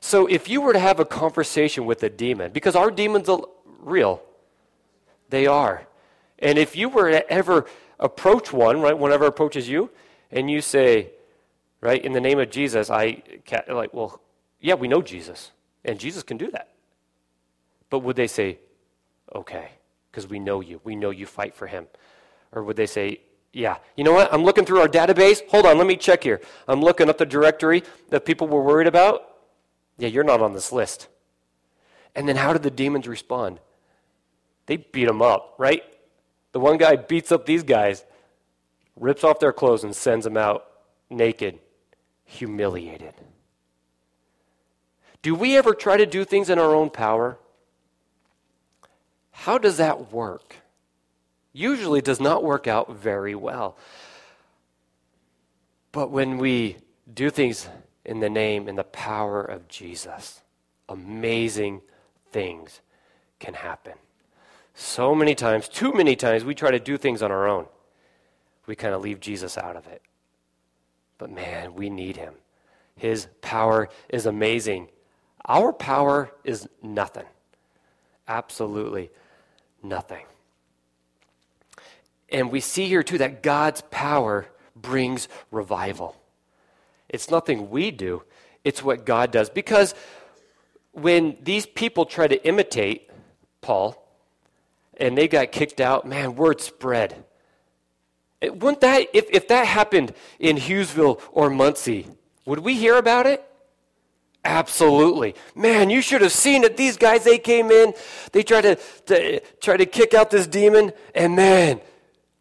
So 0.01 0.27
if 0.27 0.49
you 0.49 0.61
were 0.61 0.75
to 0.75 0.79
have 0.79 1.01
a 1.01 1.05
conversation 1.05 1.87
with 1.87 2.03
a 2.03 2.11
demon, 2.11 2.53
because 2.53 2.77
our 2.77 2.91
demons 2.91 3.29
are 3.29 3.41
real, 3.81 4.23
they 5.31 5.47
are. 5.47 5.87
And 6.39 6.59
if 6.59 6.77
you 6.77 6.91
were 6.91 7.11
to 7.11 7.31
ever 7.33 7.67
approach 7.99 8.53
one, 8.53 8.81
right, 8.83 8.99
whenever 8.99 9.25
approaches 9.25 9.69
you, 9.69 9.91
and 10.31 10.51
you 10.51 10.61
say, 10.61 11.11
right, 11.81 12.05
in 12.05 12.13
the 12.13 12.21
name 12.21 12.39
of 12.39 12.51
Jesus, 12.51 12.91
I 12.91 13.23
like, 13.69 13.95
well, 13.95 14.21
yeah, 14.65 14.73
we 14.73 14.89
know 14.89 15.03
Jesus, 15.03 15.53
and 15.85 16.01
Jesus 16.01 16.23
can 16.23 16.39
do 16.39 16.51
that. 16.53 16.71
But 17.91 17.99
would 17.99 18.17
they 18.17 18.27
say, 18.27 18.61
okay, 19.35 19.73
because 20.11 20.27
we 20.27 20.39
know 20.39 20.63
you, 20.63 20.81
we 20.85 20.97
know 20.97 21.11
you 21.11 21.27
fight 21.27 21.55
for 21.55 21.67
him? 21.67 21.87
Or 22.51 22.63
would 22.63 22.75
they 22.75 22.87
say, 22.87 23.21
yeah, 23.53 23.77
you 23.95 24.05
know 24.05 24.15
what? 24.15 24.33
I'm 24.33 24.43
looking 24.43 24.65
through 24.65 24.81
our 24.81 24.89
database. 24.89 25.47
Hold 25.51 25.67
on, 25.67 25.77
let 25.77 25.87
me 25.87 25.97
check 25.97 26.23
here. 26.23 26.41
I'm 26.67 26.81
looking 26.81 27.11
up 27.11 27.19
the 27.19 27.27
directory 27.27 27.83
that 28.09 28.25
people 28.25 28.49
were 28.49 28.63
worried 28.63 28.87
about. 28.87 29.35
Yeah, 29.99 30.09
you're 30.09 30.25
not 30.25 30.41
on 30.41 30.55
this 30.55 30.73
list. 30.73 31.09
And 32.15 32.27
then 32.27 32.37
how 32.37 32.55
did 32.55 32.63
the 32.63 32.71
demons 32.71 33.07
respond? 33.07 33.61
They 34.65 34.79
beat 34.79 35.05
them 35.05 35.21
up, 35.21 35.57
right? 35.59 35.83
The 36.53 36.61
one 36.61 36.79
guy 36.79 36.97
beats 36.97 37.31
up 37.31 37.45
these 37.45 37.65
guys, 37.65 38.03
rips 38.97 39.25
off 39.25 39.41
their 39.41 39.53
clothes, 39.53 39.85
and 39.85 39.95
sends 39.95 40.25
them 40.25 40.39
out 40.39 40.65
naked, 41.11 41.59
humiliated. 42.25 43.13
Do 45.25 45.35
we 45.35 45.57
ever 45.57 45.73
try 45.73 45.97
to 45.97 46.05
do 46.05 46.23
things 46.23 46.51
in 46.51 46.59
our 46.59 46.75
own 46.75 46.91
power? 46.91 47.39
How 49.31 49.57
does 49.57 49.79
that 49.79 50.13
work? 50.13 50.57
Usually 51.55 52.03
does 52.03 52.21
not 52.21 52.45
work 52.45 52.67
out 52.67 52.95
very 52.95 53.35
well. 53.35 53.79
But 55.93 56.11
when 56.11 56.37
we 56.37 56.77
do 57.11 57.31
things 57.31 57.67
in 58.05 58.21
the 58.21 58.29
name 58.29 58.69
and 58.69 58.77
the 58.77 58.85
power 58.85 59.43
of 59.43 59.67
Jesus, 59.67 60.43
amazing 60.91 61.81
things 62.31 62.83
can 63.39 63.55
happen. 63.55 63.95
So 64.75 65.15
many 65.15 65.35
times, 65.35 65.71
too 65.71 65.95
many 65.95 66.17
times, 66.17 66.45
we 66.45 66.55
try 66.55 66.71
to 66.71 66.79
do 66.79 66.99
things 66.99 67.23
on 67.23 67.33
our 67.33 67.49
own. 67.49 67.65
We 68.67 68.77
kind 68.77 68.93
of 68.93 69.01
leave 69.01 69.21
Jesus 69.21 69.57
out 69.57 69.77
of 69.77 69.87
it. 69.87 70.03
But 71.17 71.31
man, 71.31 71.75
we 71.75 71.89
need 71.89 72.19
him. 72.19 72.35
His 72.95 73.27
power 73.41 73.89
is 74.11 74.27
amazing. 74.27 74.89
Our 75.47 75.73
power 75.73 76.31
is 76.43 76.69
nothing. 76.83 77.27
Absolutely 78.27 79.11
nothing. 79.83 80.25
And 82.31 82.51
we 82.51 82.61
see 82.61 82.87
here 82.89 83.03
too 83.03 83.19
that 83.19 83.43
God's 83.43 83.83
power 83.91 84.47
brings 84.75 85.29
revival. 85.51 86.17
It's 87.09 87.31
nothing 87.31 87.71
we 87.71 87.91
do, 87.91 88.23
it's 88.65 88.83
what 88.83 89.05
God 89.05 89.31
does. 89.31 89.51
Because 89.51 89.95
when 90.93 91.37
these 91.43 91.67
people 91.67 92.07
try 92.07 92.27
to 92.27 92.47
imitate 92.47 93.11
Paul 93.61 94.01
and 94.97 95.17
they 95.19 95.29
got 95.29 95.53
kicked 95.53 95.81
out, 95.81 96.07
man, 96.07 96.37
word 96.37 96.61
spread. 96.61 97.25
Wouldn't 98.43 98.81
that, 98.81 99.09
if, 99.13 99.27
if 99.31 99.49
that 99.49 99.67
happened 99.67 100.13
in 100.39 100.57
Hughesville 100.57 101.21
or 101.33 101.51
Muncie, 101.51 102.07
would 102.47 102.61
we 102.61 102.75
hear 102.75 102.97
about 102.97 103.27
it? 103.27 103.45
Absolutely. 104.45 105.35
Man, 105.55 105.89
you 105.89 106.03
should 106.03 106.21
have 106.21 106.33
seen 106.33 106.65
it. 106.65 106.77
These 106.77 106.99
guys, 106.99 107.25
they 107.25 107.39
came 107.39 107.71
in, 107.71 107.95
they 108.33 108.43
tried 108.43 108.63
to, 108.63 108.77
to 109.07 109.41
try 109.61 109.77
to 109.77 109.87
kick 109.87 110.13
out 110.13 110.31
this 110.31 110.47
demon, 110.47 110.93
and 111.15 111.35
man, 111.35 111.81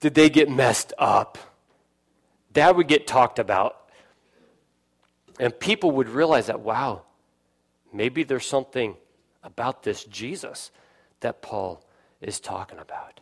did 0.02 0.14
they 0.14 0.30
get 0.30 0.50
messed 0.50 0.92
up. 0.98 1.38
That 2.54 2.76
would 2.76 2.88
get 2.90 3.08
talked 3.08 3.40
about. 3.40 3.78
And 5.40 5.58
people 5.58 5.92
would 5.92 6.10
realize 6.10 6.48
that, 6.48 6.60
wow, 6.60 7.04
maybe 7.92 8.24
there's 8.24 8.46
something 8.46 8.96
about 9.42 9.84
this 9.84 10.04
Jesus 10.04 10.72
that 11.22 11.42
Paul 11.42 11.84
is 12.22 12.40
talking 12.40 12.80
about. 12.80 13.22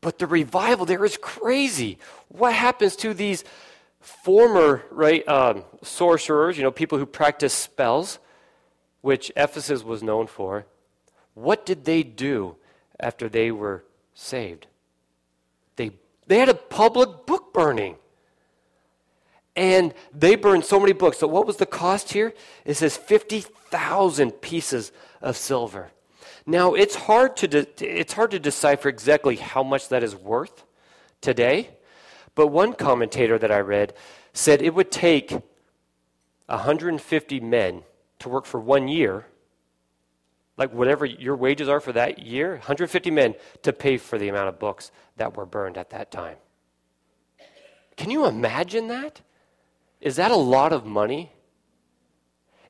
But 0.00 0.18
the 0.18 0.26
revival 0.26 0.84
there 0.84 1.04
is 1.04 1.16
crazy. 1.16 1.98
What 2.28 2.52
happens 2.52 2.96
to 2.96 3.14
these 3.14 3.44
former 4.08 4.82
right 4.90 5.26
um, 5.28 5.64
sorcerers, 5.82 6.56
you 6.56 6.62
know, 6.62 6.70
people 6.70 6.98
who 6.98 7.06
practice 7.06 7.52
spells, 7.52 8.18
which 9.00 9.30
Ephesus 9.36 9.84
was 9.84 10.02
known 10.02 10.26
for? 10.26 10.66
What 11.34 11.64
did 11.64 11.84
they 11.84 12.02
do 12.02 12.56
after 12.98 13.28
they 13.28 13.50
were 13.50 13.84
saved? 14.14 14.66
They, 15.76 15.92
they 16.26 16.38
had 16.38 16.48
a 16.48 16.54
public 16.54 17.26
book 17.26 17.52
burning. 17.52 17.96
And 19.54 19.92
they 20.12 20.36
burned 20.36 20.64
so 20.64 20.78
many 20.78 20.92
books. 20.92 21.18
So, 21.18 21.26
what 21.26 21.46
was 21.46 21.56
the 21.56 21.66
cost 21.66 22.12
here? 22.12 22.32
It 22.64 22.74
says 22.74 22.96
50,000 22.96 24.30
pieces 24.30 24.92
of 25.20 25.36
silver. 25.36 25.90
Now, 26.46 26.74
it's 26.74 26.94
hard, 26.94 27.36
to 27.38 27.48
de- 27.48 27.66
it's 27.84 28.12
hard 28.12 28.30
to 28.30 28.38
decipher 28.38 28.88
exactly 28.88 29.36
how 29.36 29.62
much 29.62 29.88
that 29.88 30.02
is 30.02 30.14
worth 30.14 30.64
today. 31.20 31.70
But 32.38 32.52
one 32.52 32.72
commentator 32.72 33.36
that 33.36 33.50
I 33.50 33.58
read 33.58 33.94
said 34.32 34.62
it 34.62 34.72
would 34.72 34.92
take 34.92 35.32
150 36.46 37.40
men 37.40 37.82
to 38.20 38.28
work 38.28 38.46
for 38.46 38.60
one 38.60 38.86
year, 38.86 39.26
like 40.56 40.72
whatever 40.72 41.04
your 41.04 41.34
wages 41.34 41.68
are 41.68 41.80
for 41.80 41.90
that 41.94 42.20
year, 42.20 42.50
150 42.50 43.10
men 43.10 43.34
to 43.62 43.72
pay 43.72 43.96
for 43.96 44.18
the 44.18 44.28
amount 44.28 44.50
of 44.50 44.60
books 44.60 44.92
that 45.16 45.36
were 45.36 45.46
burned 45.46 45.76
at 45.76 45.90
that 45.90 46.12
time. 46.12 46.36
Can 47.96 48.08
you 48.08 48.24
imagine 48.24 48.86
that? 48.86 49.20
Is 50.00 50.14
that 50.14 50.30
a 50.30 50.36
lot 50.36 50.72
of 50.72 50.86
money? 50.86 51.32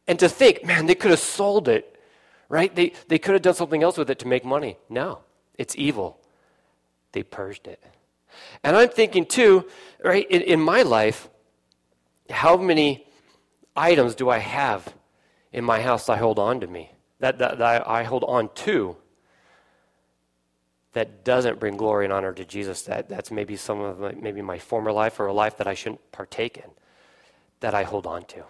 And 0.06 0.18
to 0.18 0.30
think, 0.30 0.64
man, 0.64 0.86
they 0.86 0.94
could 0.94 1.10
have 1.10 1.20
sold 1.20 1.68
it, 1.68 2.00
right? 2.48 2.74
They, 2.74 2.94
they 3.08 3.18
could 3.18 3.34
have 3.34 3.42
done 3.42 3.52
something 3.52 3.82
else 3.82 3.98
with 3.98 4.08
it 4.08 4.18
to 4.20 4.28
make 4.28 4.46
money. 4.46 4.78
No, 4.88 5.18
it's 5.58 5.76
evil. 5.76 6.18
They 7.12 7.22
purged 7.22 7.66
it. 7.66 7.84
And 8.62 8.76
I'm 8.76 8.88
thinking, 8.88 9.26
too, 9.26 9.66
right, 10.02 10.28
in, 10.30 10.42
in 10.42 10.60
my 10.60 10.82
life, 10.82 11.28
how 12.30 12.56
many 12.56 13.06
items 13.76 14.14
do 14.14 14.28
I 14.28 14.38
have 14.38 14.94
in 15.52 15.64
my 15.64 15.80
house 15.80 16.08
I 16.08 16.16
hold 16.16 16.38
on 16.38 16.60
to 16.60 16.66
me, 16.66 16.92
that, 17.20 17.38
that, 17.38 17.58
that 17.58 17.88
I 17.88 18.04
hold 18.04 18.24
on 18.24 18.50
to? 18.66 18.96
that 20.98 21.24
doesn't 21.24 21.60
bring 21.60 21.76
glory 21.76 22.04
and 22.04 22.12
honor 22.12 22.32
to 22.32 22.44
Jesus, 22.44 22.82
that, 22.82 23.08
that's 23.08 23.30
maybe 23.30 23.56
some 23.56 23.80
of 23.80 24.00
my, 24.00 24.12
maybe 24.12 24.42
my 24.42 24.58
former 24.58 24.90
life 24.90 25.20
or 25.20 25.26
a 25.26 25.32
life 25.32 25.56
that 25.58 25.66
I 25.66 25.74
shouldn't 25.74 26.10
partake 26.10 26.56
in 26.56 26.70
that 27.60 27.74
I 27.74 27.82
hold 27.82 28.06
on 28.06 28.24
to. 28.26 28.44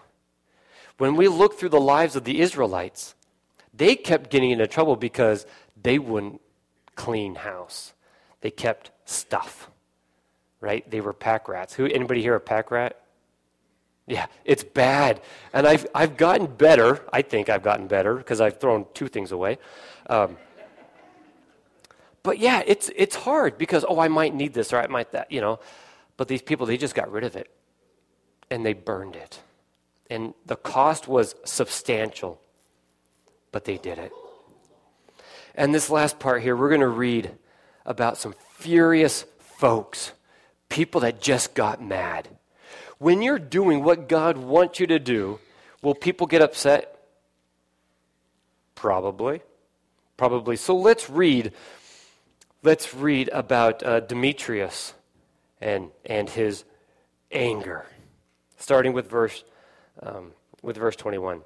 When 0.99 1.17
we 1.17 1.29
look 1.29 1.59
through 1.59 1.69
the 1.71 1.81
lives 1.81 2.17
of 2.17 2.25
the 2.25 2.41
Israelites, 2.41 3.14
they 3.75 3.97
kept 3.97 4.31
getting 4.31 4.51
into 4.51 4.67
trouble 4.67 4.97
because 4.97 5.47
they 5.81 5.99
wouldn't 5.99 6.41
clean 6.95 7.37
house. 7.37 7.93
They 8.41 8.51
kept 8.51 8.91
stuff. 9.09 9.71
Right? 10.61 10.88
They 10.90 11.01
were 11.01 11.12
pack 11.12 11.49
rats. 11.49 11.75
Who 11.75 11.87
anybody 11.87 12.21
here 12.21 12.35
a 12.35 12.40
pack 12.40 12.71
rat? 12.71 13.01
Yeah, 14.09 14.27
it's 14.44 14.64
bad. 14.64 15.21
And 15.53 15.66
I've, 15.66 15.87
I've 15.94 16.16
gotten 16.16 16.47
better. 16.47 17.05
I 17.12 17.23
think 17.23 17.49
I've 17.49 17.62
gotten 17.62 17.87
better 17.87 18.14
because 18.16 18.40
I've 18.40 18.59
thrown 18.59 18.87
two 18.94 19.07
things 19.07 19.33
away. 19.33 19.59
Um, 20.09 20.38
but 22.23 22.38
yeah, 22.38 22.62
it's, 22.66 22.90
it's 22.97 23.14
hard 23.14 23.59
because, 23.59 23.85
oh, 23.87 24.01
I 24.01 24.09
might 24.09 24.35
need 24.35 24.55
this 24.55 24.73
or 24.73 24.79
I 24.81 24.87
might 24.87 25.12
that, 25.12 25.31
you 25.31 25.40
know. 25.40 25.61
But 26.16 26.27
these 26.27 26.42
people, 26.42 26.66
they 26.66 26.77
just 26.77 26.94
got 26.94 27.12
rid 27.12 27.23
of 27.23 27.37
it 27.37 27.51
and 28.51 28.64
they 28.64 28.73
burned 28.73 29.14
it. 29.14 29.40
And 30.11 30.33
the 30.47 30.57
cost 30.57 31.07
was 31.07 31.35
substantial, 31.44 32.40
but 33.53 33.64
they 33.64 33.77
did 33.77 33.99
it. 33.99 34.12
And 35.55 35.75
this 35.75 35.90
last 35.90 36.18
part 36.18 36.42
here, 36.42 36.57
we're 36.57 36.71
going 36.71 36.81
to 36.81 36.88
read 36.88 37.33
about 37.85 38.16
some 38.16 38.35
furious 38.59 39.25
folks, 39.38 40.12
people 40.68 41.01
that 41.03 41.21
just 41.21 41.55
got 41.55 41.83
mad. 41.83 42.29
When 42.99 43.23
you're 43.23 43.38
doing 43.38 43.85
what 43.85 44.09
God 44.09 44.37
wants 44.37 44.81
you 44.81 44.87
to 44.88 44.99
do, 44.99 45.38
will 45.81 45.94
people 45.94 46.27
get 46.27 46.42
upset? 46.42 46.99
Probably. 48.75 49.42
Probably. 50.16 50.57
So 50.57 50.77
let's 50.77 51.09
read. 51.09 51.53
Let's 52.64 52.92
read 52.92 53.31
about 53.33 53.85
uh, 53.85 54.01
Demetrius 54.01 54.94
and, 55.61 55.90
and 56.05 56.29
his 56.29 56.64
anger 57.31 57.87
starting 58.57 58.92
with 58.92 59.09
verse, 59.09 59.44
um, 60.03 60.33
with 60.62 60.77
verse 60.77 60.97
21. 60.97 61.42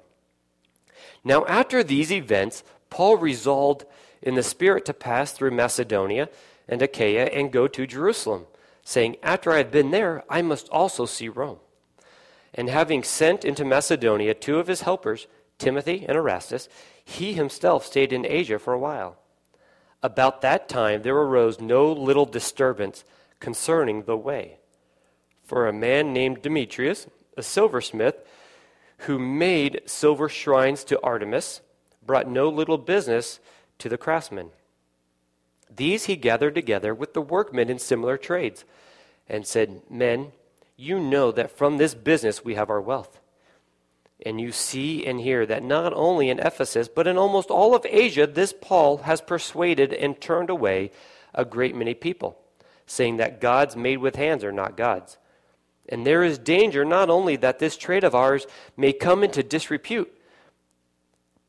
Now, 1.23 1.45
after 1.45 1.83
these 1.83 2.11
events, 2.11 2.63
Paul 2.89 3.17
resolved 3.17 3.85
in 4.21 4.33
the 4.35 4.43
Spirit 4.43 4.85
to 4.85 4.93
pass 4.93 5.31
through 5.31 5.51
Macedonia 5.51 6.29
and 6.67 6.81
Achaia 6.81 7.25
and 7.25 7.51
go 7.51 7.67
to 7.67 7.87
Jerusalem, 7.87 8.45
saying, 8.83 9.17
After 9.23 9.51
I 9.51 9.57
have 9.57 9.71
been 9.71 9.91
there, 9.91 10.23
I 10.29 10.41
must 10.41 10.69
also 10.69 11.05
see 11.05 11.29
Rome. 11.29 11.59
And 12.53 12.69
having 12.69 13.03
sent 13.03 13.43
into 13.43 13.65
Macedonia 13.65 14.33
two 14.33 14.59
of 14.59 14.67
his 14.67 14.81
helpers, 14.81 15.27
Timothy 15.57 16.05
and 16.07 16.17
Erastus, 16.17 16.69
he 17.03 17.33
himself 17.33 17.85
stayed 17.85 18.13
in 18.13 18.25
Asia 18.25 18.59
for 18.59 18.73
a 18.73 18.79
while. 18.79 19.17
About 20.01 20.41
that 20.41 20.67
time 20.67 21.01
there 21.01 21.15
arose 21.15 21.61
no 21.61 21.91
little 21.91 22.25
disturbance 22.25 23.03
concerning 23.39 24.03
the 24.03 24.17
way. 24.17 24.57
For 25.43 25.67
a 25.67 25.73
man 25.73 26.13
named 26.13 26.41
Demetrius, 26.41 27.07
a 27.37 27.43
silversmith, 27.43 28.15
who 28.99 29.19
made 29.19 29.81
silver 29.85 30.29
shrines 30.29 30.83
to 30.85 31.01
Artemis, 31.01 31.61
brought 32.05 32.27
no 32.27 32.49
little 32.49 32.77
business 32.77 33.39
to 33.79 33.89
the 33.89 33.97
craftsmen. 33.97 34.51
These 35.75 36.05
he 36.05 36.15
gathered 36.15 36.55
together 36.55 36.93
with 36.93 37.13
the 37.13 37.21
workmen 37.21 37.69
in 37.69 37.79
similar 37.79 38.17
trades, 38.17 38.65
and 39.27 39.45
said, 39.47 39.81
Men, 39.89 40.31
you 40.75 40.99
know 40.99 41.31
that 41.31 41.57
from 41.57 41.77
this 41.77 41.93
business 41.93 42.43
we 42.43 42.55
have 42.55 42.69
our 42.69 42.81
wealth. 42.81 43.19
And 44.25 44.39
you 44.39 44.51
see 44.51 45.05
and 45.05 45.19
hear 45.19 45.45
that 45.45 45.63
not 45.63 45.93
only 45.93 46.29
in 46.29 46.39
Ephesus, 46.39 46.87
but 46.87 47.07
in 47.07 47.17
almost 47.17 47.49
all 47.49 47.75
of 47.75 47.85
Asia, 47.89 48.25
this 48.25 48.53
Paul 48.53 48.97
has 48.99 49.21
persuaded 49.21 49.93
and 49.93 50.19
turned 50.19 50.49
away 50.49 50.91
a 51.33 51.43
great 51.43 51.75
many 51.75 51.93
people, 51.93 52.37
saying 52.85 53.17
that 53.17 53.41
gods 53.41 53.75
made 53.75 53.97
with 53.97 54.15
hands 54.15 54.43
are 54.43 54.51
not 54.51 54.77
gods 54.77 55.17
and 55.89 56.05
there 56.05 56.23
is 56.23 56.37
danger 56.37 56.85
not 56.85 57.09
only 57.09 57.35
that 57.37 57.59
this 57.59 57.77
trade 57.77 58.03
of 58.03 58.15
ours 58.15 58.47
may 58.77 58.93
come 58.93 59.23
into 59.23 59.43
disrepute, 59.43 60.11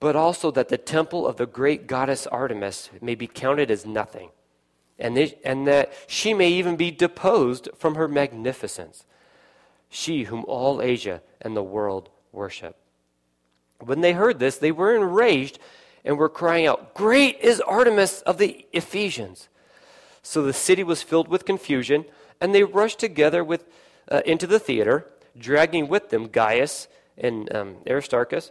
but 0.01 0.17
also 0.17 0.51
that 0.51 0.69
the 0.69 0.79
temple 0.79 1.27
of 1.27 1.37
the 1.37 1.47
great 1.47 1.87
goddess 1.87 2.27
Artemis 2.27 2.91
may 3.01 3.15
be 3.15 3.27
counted 3.27 3.71
as 3.71 3.87
nothing, 3.87 4.31
and, 4.99 5.17
they, 5.17 5.39
and 5.45 5.67
that 5.67 5.93
she 6.07 6.35
may 6.35 6.51
even 6.51 6.77
be 6.77 6.91
deposed 6.91 7.69
from 7.77 7.95
her 7.95 8.09
magnificence, 8.09 9.05
she 9.89 10.25
whom 10.25 10.45
all 10.47 10.83
Asia 10.83 11.23
and 11.41 11.57
the 11.57 11.63
world 11.63 12.11
worship. 12.33 12.77
When 13.81 14.01
they 14.01 14.13
heard 14.13 14.39
this, 14.39 14.59
they 14.59 14.73
were 14.73 14.95
enraged 14.95 15.59
and 16.05 16.19
were 16.19 16.29
crying 16.29 16.67
out, 16.67 16.95
Great 16.95 17.41
is 17.41 17.61
Artemis 17.61 18.21
of 18.23 18.39
the 18.39 18.67
Ephesians! 18.73 19.49
So 20.23 20.43
the 20.43 20.53
city 20.53 20.83
was 20.83 21.03
filled 21.03 21.29
with 21.29 21.45
confusion, 21.45 22.05
and 22.41 22.55
they 22.55 22.63
rushed 22.65 22.99
together 22.99 23.45
with 23.45 23.65
uh, 24.11 24.23
into 24.27 24.47
the 24.47 24.59
theater, 24.59 25.07
dragging 25.37 25.89
with 25.89 26.11
them 26.11 26.29
Gaius 26.29 26.89
and 27.17 27.55
um, 27.55 27.77
Aristarchus, 27.89 28.51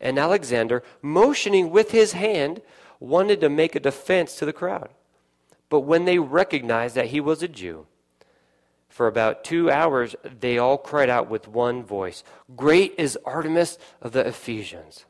and 0.00 0.18
Alexander, 0.18 0.82
motioning 1.02 1.70
with 1.70 1.90
his 1.90 2.12
hand, 2.12 2.60
wanted 3.00 3.40
to 3.40 3.48
make 3.48 3.74
a 3.74 3.80
defense 3.80 4.36
to 4.36 4.44
the 4.44 4.52
crowd. 4.52 4.90
But 5.68 5.80
when 5.80 6.04
they 6.04 6.18
recognized 6.18 6.94
that 6.94 7.06
he 7.06 7.20
was 7.20 7.42
a 7.42 7.48
Jew, 7.48 7.86
for 8.88 9.06
about 9.06 9.44
two 9.44 9.70
hours 9.70 10.16
they 10.40 10.56
all 10.56 10.78
cried 10.78 11.10
out 11.10 11.28
with 11.28 11.48
one 11.48 11.82
voice 11.82 12.24
Great 12.56 12.94
is 12.96 13.18
Artemis 13.24 13.78
of 14.00 14.12
the 14.12 14.26
Ephesians. 14.26 15.04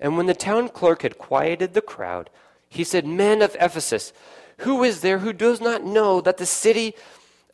And 0.00 0.16
when 0.16 0.26
the 0.26 0.34
town 0.34 0.68
clerk 0.68 1.02
had 1.02 1.18
quieted 1.18 1.72
the 1.72 1.80
crowd, 1.80 2.28
he 2.68 2.84
said, 2.84 3.06
Men 3.06 3.40
of 3.40 3.56
Ephesus, 3.58 4.12
who 4.58 4.82
is 4.84 5.00
there 5.00 5.20
who 5.20 5.32
does 5.32 5.60
not 5.60 5.84
know 5.84 6.20
that 6.20 6.36
the 6.36 6.46
city 6.46 6.94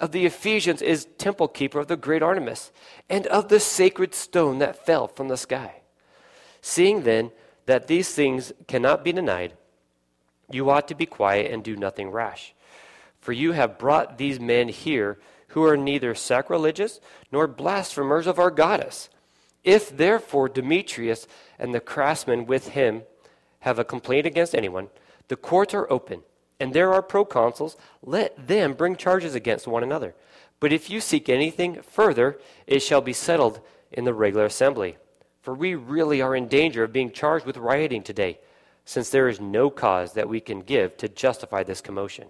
of 0.01 0.11
the 0.11 0.27
Ephesians 0.27 0.83
is 0.83 1.07
temple 1.18 1.46
keeper 1.46 1.79
of 1.79 1.87
the 1.87 1.96
great 1.96 2.22
Artemis, 2.22 2.72
and 3.09 3.27
of 3.29 3.48
the 3.48 3.61
sacred 3.61 4.14
stone 4.14 4.59
that 4.59 4.85
fell 4.85 5.07
from 5.07 5.29
the 5.29 5.37
sky? 5.37 5.82
Seeing 6.62 7.03
then 7.03 7.33
that 7.66 7.88
these 7.88 8.14
things 8.14 8.53
cannot 8.66 9.05
be 9.05 9.12
denied, 9.12 9.53
you 10.51 10.70
ought 10.70 10.88
to 10.88 10.94
be 10.94 11.07
quiet 11.07 11.51
and 11.51 11.62
do 11.62 11.77
nothing 11.77 12.11
rash. 12.11 12.55
For 13.20 13.33
you 13.33 13.53
have 13.53 13.79
brought 13.79 14.18
these 14.18 14.40
men 14.40 14.68
here 14.68 15.18
who 15.48 15.64
are 15.64 15.77
neither 15.77 16.14
sacrilegious 16.14 17.01
nor 17.31 17.46
blasphemers 17.46 18.27
of 18.27 18.38
our 18.38 18.51
goddess. 18.51 19.11
If 19.64 19.96
therefore 19.96 20.48
Demetrius 20.48 21.27
and 21.59 21.75
the 21.75 21.81
craftsmen 21.81 22.46
with 22.46 22.68
him 22.68 23.03
have 23.61 23.79
a 23.79 23.85
complaint 23.85 24.27
against 24.27 24.55
anyone, 24.55 24.88
the 25.29 25.37
courts 25.37 25.75
are 25.75 25.90
open, 25.90 26.22
and 26.59 26.72
there 26.72 26.92
are 26.92 27.03
proconsuls. 27.03 27.77
Let 28.03 28.48
them 28.48 28.75
bring 28.75 28.96
charges 28.96 29.35
against 29.35 29.66
one 29.66 29.83
another. 29.83 30.14
But 30.59 30.72
if 30.72 30.90
you 30.90 31.01
seek 31.01 31.29
anything 31.29 31.83
further, 31.83 32.38
it 32.66 32.81
shall 32.81 33.01
be 33.01 33.12
settled 33.12 33.61
in 33.90 34.05
the 34.05 34.14
regular 34.14 34.46
assembly. 34.46 34.96
For 35.42 35.55
we 35.55 35.74
really 35.74 36.22
are 36.22 36.37
in 36.37 36.46
danger 36.46 36.85
of 36.85 36.92
being 36.92 37.11
charged 37.11 37.44
with 37.44 37.57
rioting 37.57 38.02
today, 38.02 38.38
since 38.85 39.11
there 39.11 39.28
is 39.28 39.40
no 39.40 39.70
cause 39.70 40.14
that 40.14 40.28
we 40.28 40.40
can 40.40 40.61
give 40.61 40.96
to 40.98 41.09
justify 41.09 41.62
this 41.62 41.81
commotion. 41.81 42.28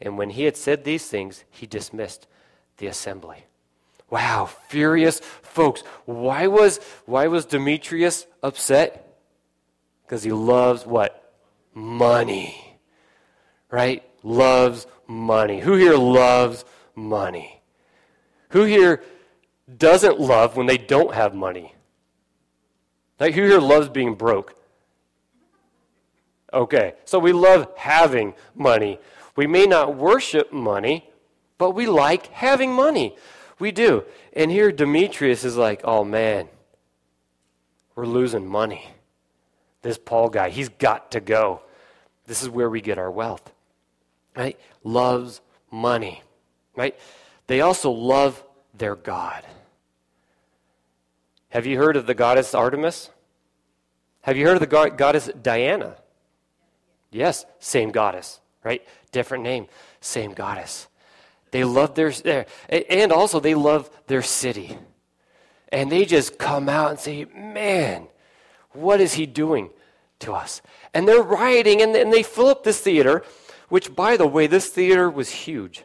And 0.00 0.16
when 0.16 0.30
he 0.30 0.44
had 0.44 0.56
said 0.56 0.84
these 0.84 1.06
things, 1.08 1.44
he 1.50 1.66
dismissed 1.66 2.28
the 2.76 2.86
assembly. 2.86 3.44
Wow, 4.08 4.48
furious 4.68 5.20
folks. 5.20 5.82
Why 6.06 6.46
was, 6.46 6.78
why 7.04 7.26
was 7.26 7.44
Demetrius 7.44 8.26
upset? 8.42 9.20
Because 10.04 10.22
he 10.22 10.32
loves 10.32 10.86
what? 10.86 11.34
Money. 11.74 12.78
Right? 13.70 14.02
Loves 14.22 14.86
money. 15.06 15.60
Who 15.60 15.74
here 15.74 15.96
loves 15.96 16.64
money? 16.94 17.60
Who 18.50 18.64
here 18.64 19.02
doesn't 19.76 20.18
love 20.18 20.56
when 20.56 20.66
they 20.66 20.78
don't 20.78 21.12
have 21.14 21.34
money? 21.34 21.74
Like, 23.18 23.34
who 23.34 23.42
here 23.42 23.60
loves 23.60 23.88
being 23.88 24.14
broke? 24.14 24.54
Okay, 26.52 26.94
so 27.04 27.18
we 27.18 27.32
love 27.32 27.68
having 27.76 28.34
money. 28.54 28.98
We 29.36 29.46
may 29.46 29.66
not 29.66 29.96
worship 29.96 30.52
money, 30.52 31.10
but 31.58 31.72
we 31.72 31.86
like 31.86 32.28
having 32.28 32.72
money. 32.72 33.16
We 33.58 33.72
do. 33.72 34.04
And 34.32 34.50
here 34.50 34.72
Demetrius 34.72 35.44
is 35.44 35.56
like, 35.56 35.80
oh 35.84 36.04
man, 36.04 36.48
we're 37.94 38.06
losing 38.06 38.46
money. 38.46 38.88
This 39.82 39.98
Paul 39.98 40.28
guy, 40.28 40.50
he's 40.50 40.68
got 40.68 41.10
to 41.12 41.20
go. 41.20 41.62
This 42.26 42.42
is 42.42 42.48
where 42.48 42.70
we 42.70 42.80
get 42.80 42.98
our 42.98 43.10
wealth. 43.10 43.52
Right? 44.36 44.58
Loves 44.84 45.40
money. 45.70 46.22
Right? 46.76 46.96
They 47.46 47.60
also 47.60 47.90
love 47.90 48.42
their 48.74 48.94
God. 48.94 49.44
Have 51.50 51.66
you 51.66 51.78
heard 51.78 51.96
of 51.96 52.06
the 52.06 52.14
goddess 52.14 52.54
Artemis? 52.54 53.10
Have 54.22 54.36
you 54.36 54.46
heard 54.46 54.60
of 54.60 54.68
the 54.68 54.90
goddess 54.90 55.30
Diana? 55.40 55.96
Yes, 57.10 57.46
same 57.58 57.90
goddess, 57.90 58.40
right? 58.62 58.86
Different 59.12 59.44
name, 59.44 59.66
same 60.00 60.34
goddess. 60.34 60.88
They 61.50 61.64
love 61.64 61.94
their, 61.94 62.10
their, 62.10 62.46
and 62.68 63.10
also 63.10 63.40
they 63.40 63.54
love 63.54 63.88
their 64.06 64.20
city. 64.20 64.76
And 65.70 65.90
they 65.90 66.04
just 66.04 66.38
come 66.38 66.68
out 66.68 66.90
and 66.90 66.98
say, 66.98 67.24
man, 67.34 68.08
what 68.72 69.00
is 69.00 69.14
he 69.14 69.24
doing 69.24 69.70
to 70.20 70.32
us? 70.34 70.60
And 70.92 71.08
they're 71.08 71.22
rioting 71.22 71.80
and, 71.80 71.94
and 71.96 72.12
they 72.12 72.22
fill 72.22 72.48
up 72.48 72.64
this 72.64 72.80
theater, 72.80 73.22
which, 73.68 73.94
by 73.94 74.16
the 74.16 74.26
way, 74.26 74.46
this 74.46 74.68
theater 74.68 75.08
was 75.08 75.30
huge, 75.30 75.84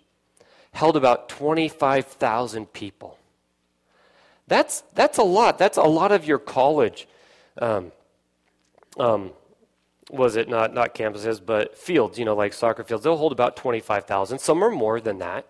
held 0.72 0.98
about 0.98 1.30
25,000 1.30 2.74
people. 2.74 3.18
That's, 4.54 4.84
that's 4.94 5.18
a 5.18 5.24
lot. 5.24 5.58
That's 5.58 5.78
a 5.78 5.90
lot 6.00 6.12
of 6.12 6.26
your 6.26 6.40
college. 6.40 7.08
Um, 7.58 7.92
um, 9.00 9.32
was 10.10 10.36
it 10.36 10.48
not 10.48 10.74
not 10.74 10.94
campuses 10.94 11.42
but 11.44 11.76
fields 11.78 12.20
you 12.20 12.26
know 12.26 12.36
like 12.36 12.54
soccer 12.54 12.84
fields 12.84 13.04
they'll 13.04 13.18
hold 13.18 13.32
about 13.32 13.56
25000 13.56 14.38
some 14.38 14.64
are 14.64 14.70
more 14.70 15.00
than 15.00 15.18
that 15.18 15.48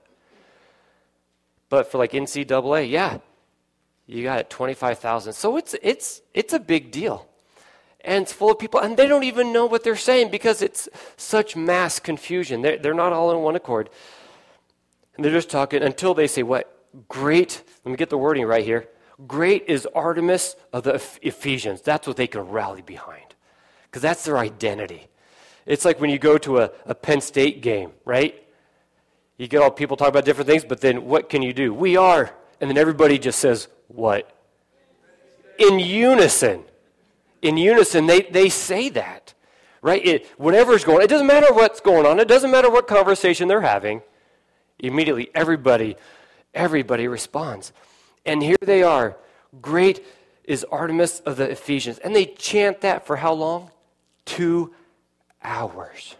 but 1.73 1.91
for 1.91 1.97
like 1.97 2.11
NCAA, 2.11 2.87
yeah, 2.87 3.17
you 4.05 4.21
got 4.21 4.37
it 4.37 4.51
25,000. 4.51 5.33
So 5.33 5.57
it's, 5.57 5.73
it's, 5.81 6.21
it's 6.35 6.53
a 6.53 6.59
big 6.59 6.91
deal. 6.91 7.27
And 8.01 8.21
it's 8.21 8.31
full 8.31 8.51
of 8.51 8.59
people, 8.59 8.79
and 8.79 8.95
they 8.95 9.07
don't 9.07 9.23
even 9.23 9.51
know 9.51 9.65
what 9.65 9.83
they're 9.83 9.95
saying 9.95 10.29
because 10.29 10.61
it's 10.61 10.87
such 11.17 11.55
mass 11.55 11.97
confusion. 11.97 12.61
They're, 12.61 12.77
they're 12.77 12.93
not 12.93 13.11
all 13.11 13.31
in 13.31 13.39
one 13.39 13.55
accord. 13.55 13.89
And 15.15 15.25
they're 15.25 15.31
just 15.31 15.49
talking 15.49 15.81
until 15.81 16.13
they 16.13 16.27
say, 16.27 16.43
What? 16.43 16.69
Great, 17.07 17.63
let 17.83 17.89
me 17.89 17.97
get 17.97 18.11
the 18.11 18.19
wording 18.19 18.45
right 18.45 18.63
here. 18.63 18.87
Great 19.27 19.65
is 19.67 19.87
Artemis 19.93 20.55
of 20.71 20.83
the 20.83 21.01
Ephesians. 21.21 21.81
That's 21.81 22.07
what 22.07 22.17
they 22.17 22.27
can 22.27 22.41
rally 22.41 22.81
behind 22.81 23.35
because 23.85 24.01
that's 24.01 24.25
their 24.25 24.37
identity. 24.37 25.07
It's 25.65 25.85
like 25.85 26.01
when 26.01 26.09
you 26.09 26.19
go 26.19 26.37
to 26.39 26.59
a, 26.59 26.71
a 26.85 26.95
Penn 26.95 27.21
State 27.21 27.61
game, 27.61 27.91
right? 28.05 28.43
You 29.37 29.47
get 29.47 29.61
all 29.61 29.71
people 29.71 29.97
talk 29.97 30.09
about 30.09 30.25
different 30.25 30.49
things, 30.49 30.65
but 30.65 30.81
then 30.81 31.05
what 31.05 31.29
can 31.29 31.41
you 31.41 31.53
do? 31.53 31.73
We 31.73 31.95
are. 31.95 32.33
And 32.59 32.69
then 32.69 32.77
everybody 32.77 33.17
just 33.19 33.39
says, 33.39 33.67
what? 33.87 34.35
In 35.57 35.79
unison. 35.79 36.63
In 37.41 37.57
unison, 37.57 38.07
they, 38.07 38.21
they 38.21 38.49
say 38.49 38.89
that. 38.89 39.33
Right? 39.81 40.05
It, 40.05 40.27
whatever's 40.37 40.83
going 40.83 40.99
on, 40.99 41.03
it 41.03 41.09
doesn't 41.09 41.27
matter 41.27 41.53
what's 41.53 41.81
going 41.81 42.05
on, 42.05 42.19
it 42.19 42.27
doesn't 42.27 42.51
matter 42.51 42.71
what 42.71 42.87
conversation 42.87 43.47
they're 43.47 43.61
having. 43.61 44.01
Immediately, 44.79 45.29
everybody, 45.35 45.97
everybody 46.53 47.07
responds. 47.07 47.73
And 48.25 48.41
here 48.41 48.57
they 48.61 48.83
are. 48.83 49.17
Great 49.61 50.05
is 50.43 50.65
Artemis 50.65 51.19
of 51.21 51.37
the 51.37 51.49
Ephesians. 51.49 51.99
And 51.99 52.15
they 52.15 52.25
chant 52.25 52.81
that 52.81 53.05
for 53.05 53.17
how 53.17 53.33
long? 53.33 53.71
Two 54.25 54.73
hours. 55.43 56.15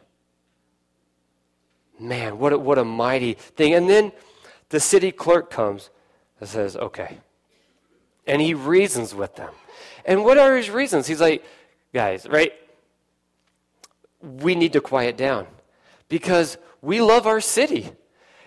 Man, 2.00 2.40
what 2.40 2.54
a, 2.54 2.58
what 2.58 2.78
a 2.78 2.84
mighty 2.84 3.34
thing. 3.34 3.74
And 3.74 3.90
then 3.90 4.12
the 4.70 4.80
city 4.80 5.12
clerk 5.12 5.50
comes 5.50 5.90
and 6.40 6.50
says, 6.50 6.76
okay. 6.76 7.18
And 8.26 8.42
he 8.42 8.54
reasons 8.54 9.14
with 9.14 9.36
them. 9.36 9.54
And 10.06 10.24
what 10.24 10.38
are 10.38 10.56
his 10.56 10.70
reasons? 10.70 11.08
He's 11.08 11.22
like, 11.22 11.46
guys, 11.94 12.28
right? 12.28 12.54
We 14.22 14.56
need 14.56 14.74
to 14.74 14.82
quiet 14.82 15.18
down 15.18 15.48
because 16.10 16.58
we 16.82 17.02
love 17.02 17.28
our 17.28 17.42
city. 17.42 17.92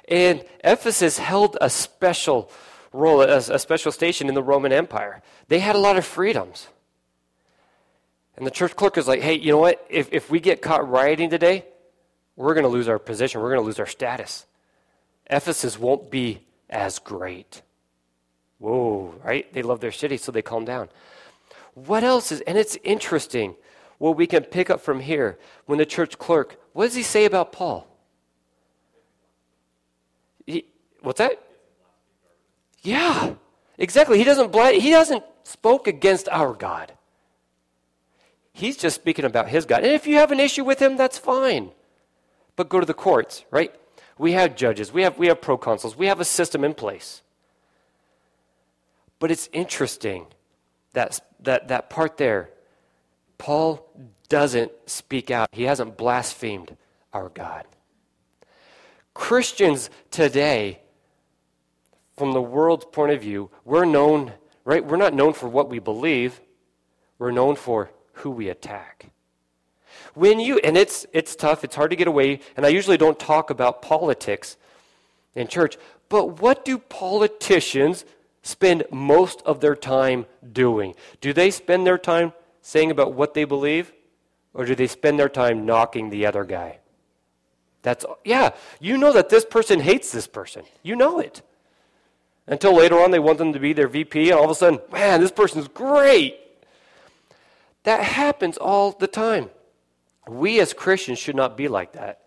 And 0.08 0.44
Ephesus 0.62 1.18
held 1.18 1.56
a 1.60 1.70
special 1.70 2.50
role, 2.96 3.20
a, 3.20 3.36
a 3.36 3.58
special 3.58 3.92
station 3.92 4.28
in 4.28 4.34
the 4.34 4.42
Roman 4.42 4.72
Empire. 4.72 5.22
They 5.48 5.58
had 5.58 5.76
a 5.76 5.78
lot 5.78 5.96
of 5.96 6.04
freedoms. 6.04 6.68
And 8.36 8.46
the 8.46 8.50
church 8.50 8.76
clerk 8.76 8.98
is 8.98 9.08
like, 9.08 9.22
hey, 9.22 9.34
you 9.34 9.52
know 9.52 9.58
what? 9.58 9.84
If, 9.88 10.12
if 10.12 10.30
we 10.30 10.40
get 10.40 10.60
caught 10.60 10.88
rioting 10.88 11.30
today, 11.30 11.64
we're 12.36 12.54
going 12.54 12.64
to 12.64 12.68
lose 12.68 12.88
our 12.88 12.98
position. 12.98 13.40
We're 13.40 13.50
going 13.50 13.62
to 13.62 13.66
lose 13.66 13.78
our 13.78 13.86
status. 13.86 14.46
Ephesus 15.28 15.78
won't 15.78 16.10
be 16.10 16.40
as 16.68 16.98
great. 16.98 17.62
Whoa, 18.58 19.14
right? 19.24 19.50
They 19.52 19.62
love 19.62 19.80
their 19.80 19.92
city, 19.92 20.16
so 20.16 20.32
they 20.32 20.42
calm 20.42 20.64
down. 20.64 20.88
What 21.74 22.04
else 22.04 22.32
is, 22.32 22.40
and 22.42 22.56
it's 22.56 22.76
interesting 22.84 23.54
what 23.98 24.16
we 24.16 24.26
can 24.26 24.44
pick 24.44 24.70
up 24.70 24.80
from 24.80 25.00
here 25.00 25.38
when 25.66 25.78
the 25.78 25.86
church 25.86 26.18
clerk, 26.18 26.58
what 26.72 26.84
does 26.84 26.94
he 26.94 27.02
say 27.02 27.24
about 27.24 27.52
Paul? 27.52 27.86
He, 30.46 30.66
what's 31.00 31.18
that? 31.18 31.42
Yeah, 32.86 33.34
exactly. 33.78 34.18
He 34.18 34.24
doesn't, 34.24 34.54
he 34.54 34.90
doesn't 34.90 35.24
spoke 35.44 35.86
against 35.86 36.28
our 36.28 36.52
God. 36.52 36.92
He's 38.52 38.76
just 38.76 38.96
speaking 38.96 39.24
about 39.24 39.48
his 39.48 39.66
God. 39.66 39.82
And 39.84 39.92
if 39.92 40.06
you 40.06 40.16
have 40.16 40.32
an 40.32 40.40
issue 40.40 40.64
with 40.64 40.80
him, 40.80 40.96
that's 40.96 41.18
fine 41.18 41.70
but 42.56 42.70
go 42.70 42.80
to 42.80 42.86
the 42.86 42.94
courts, 42.94 43.44
right? 43.50 43.72
We 44.18 44.32
have 44.32 44.56
judges, 44.56 44.92
we 44.92 45.02
have, 45.02 45.18
we 45.18 45.26
have 45.28 45.40
proconsuls, 45.40 45.94
we 45.94 46.06
have 46.06 46.20
a 46.20 46.24
system 46.24 46.64
in 46.64 46.74
place. 46.74 47.22
But 49.18 49.30
it's 49.30 49.48
interesting 49.52 50.26
that, 50.94 51.20
that, 51.40 51.68
that 51.68 51.90
part 51.90 52.16
there 52.16 52.50
Paul 53.38 53.86
doesn't 54.30 54.72
speak 54.86 55.30
out, 55.30 55.50
he 55.52 55.64
hasn't 55.64 55.98
blasphemed 55.98 56.76
our 57.12 57.28
God. 57.28 57.66
Christians 59.12 59.90
today, 60.10 60.80
from 62.16 62.32
the 62.32 62.42
world's 62.42 62.86
point 62.86 63.12
of 63.12 63.20
view, 63.20 63.50
we're 63.64 63.84
known, 63.84 64.32
right? 64.64 64.84
We're 64.84 64.96
not 64.96 65.14
known 65.14 65.32
for 65.32 65.48
what 65.48 65.68
we 65.68 65.78
believe, 65.78 66.40
we're 67.18 67.30
known 67.30 67.56
for 67.56 67.90
who 68.14 68.30
we 68.30 68.48
attack. 68.48 69.10
When 70.14 70.40
you, 70.40 70.58
and 70.58 70.76
it's, 70.76 71.06
it's 71.12 71.36
tough, 71.36 71.62
it's 71.62 71.76
hard 71.76 71.90
to 71.90 71.96
get 71.96 72.08
away, 72.08 72.40
and 72.56 72.64
I 72.64 72.70
usually 72.70 72.96
don't 72.96 73.18
talk 73.18 73.50
about 73.50 73.82
politics 73.82 74.56
in 75.34 75.46
church, 75.46 75.76
but 76.08 76.40
what 76.40 76.64
do 76.64 76.78
politicians 76.78 78.04
spend 78.42 78.84
most 78.90 79.42
of 79.44 79.60
their 79.60 79.76
time 79.76 80.24
doing? 80.52 80.94
Do 81.20 81.32
they 81.32 81.50
spend 81.50 81.86
their 81.86 81.98
time 81.98 82.32
saying 82.62 82.90
about 82.90 83.12
what 83.12 83.34
they 83.34 83.44
believe, 83.44 83.92
or 84.54 84.64
do 84.64 84.74
they 84.74 84.86
spend 84.86 85.18
their 85.18 85.28
time 85.28 85.66
knocking 85.66 86.08
the 86.08 86.24
other 86.24 86.44
guy? 86.44 86.78
That's, 87.82 88.04
yeah, 88.24 88.50
you 88.80 88.96
know 88.96 89.12
that 89.12 89.28
this 89.28 89.44
person 89.44 89.80
hates 89.80 90.10
this 90.10 90.26
person. 90.26 90.64
You 90.82 90.96
know 90.96 91.18
it. 91.20 91.42
Until 92.46 92.74
later 92.76 93.00
on, 93.00 93.10
they 93.10 93.18
want 93.18 93.38
them 93.38 93.52
to 93.52 93.58
be 93.58 93.72
their 93.72 93.88
VP, 93.88 94.30
and 94.30 94.38
all 94.38 94.44
of 94.44 94.50
a 94.50 94.54
sudden, 94.54 94.80
man, 94.92 95.20
this 95.20 95.32
person's 95.32 95.68
great. 95.68 96.38
That 97.82 98.02
happens 98.02 98.56
all 98.56 98.92
the 98.92 99.08
time. 99.08 99.50
We 100.28 100.60
as 100.60 100.72
Christians 100.72 101.18
should 101.18 101.36
not 101.36 101.56
be 101.56 101.68
like 101.68 101.92
that. 101.92 102.22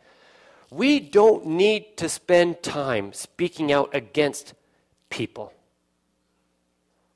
We 0.72 1.00
don't 1.00 1.46
need 1.46 1.98
to 1.98 2.10
spend 2.10 2.62
time 2.62 3.14
speaking 3.14 3.72
out 3.72 3.90
against 3.94 4.54
people. 5.10 5.54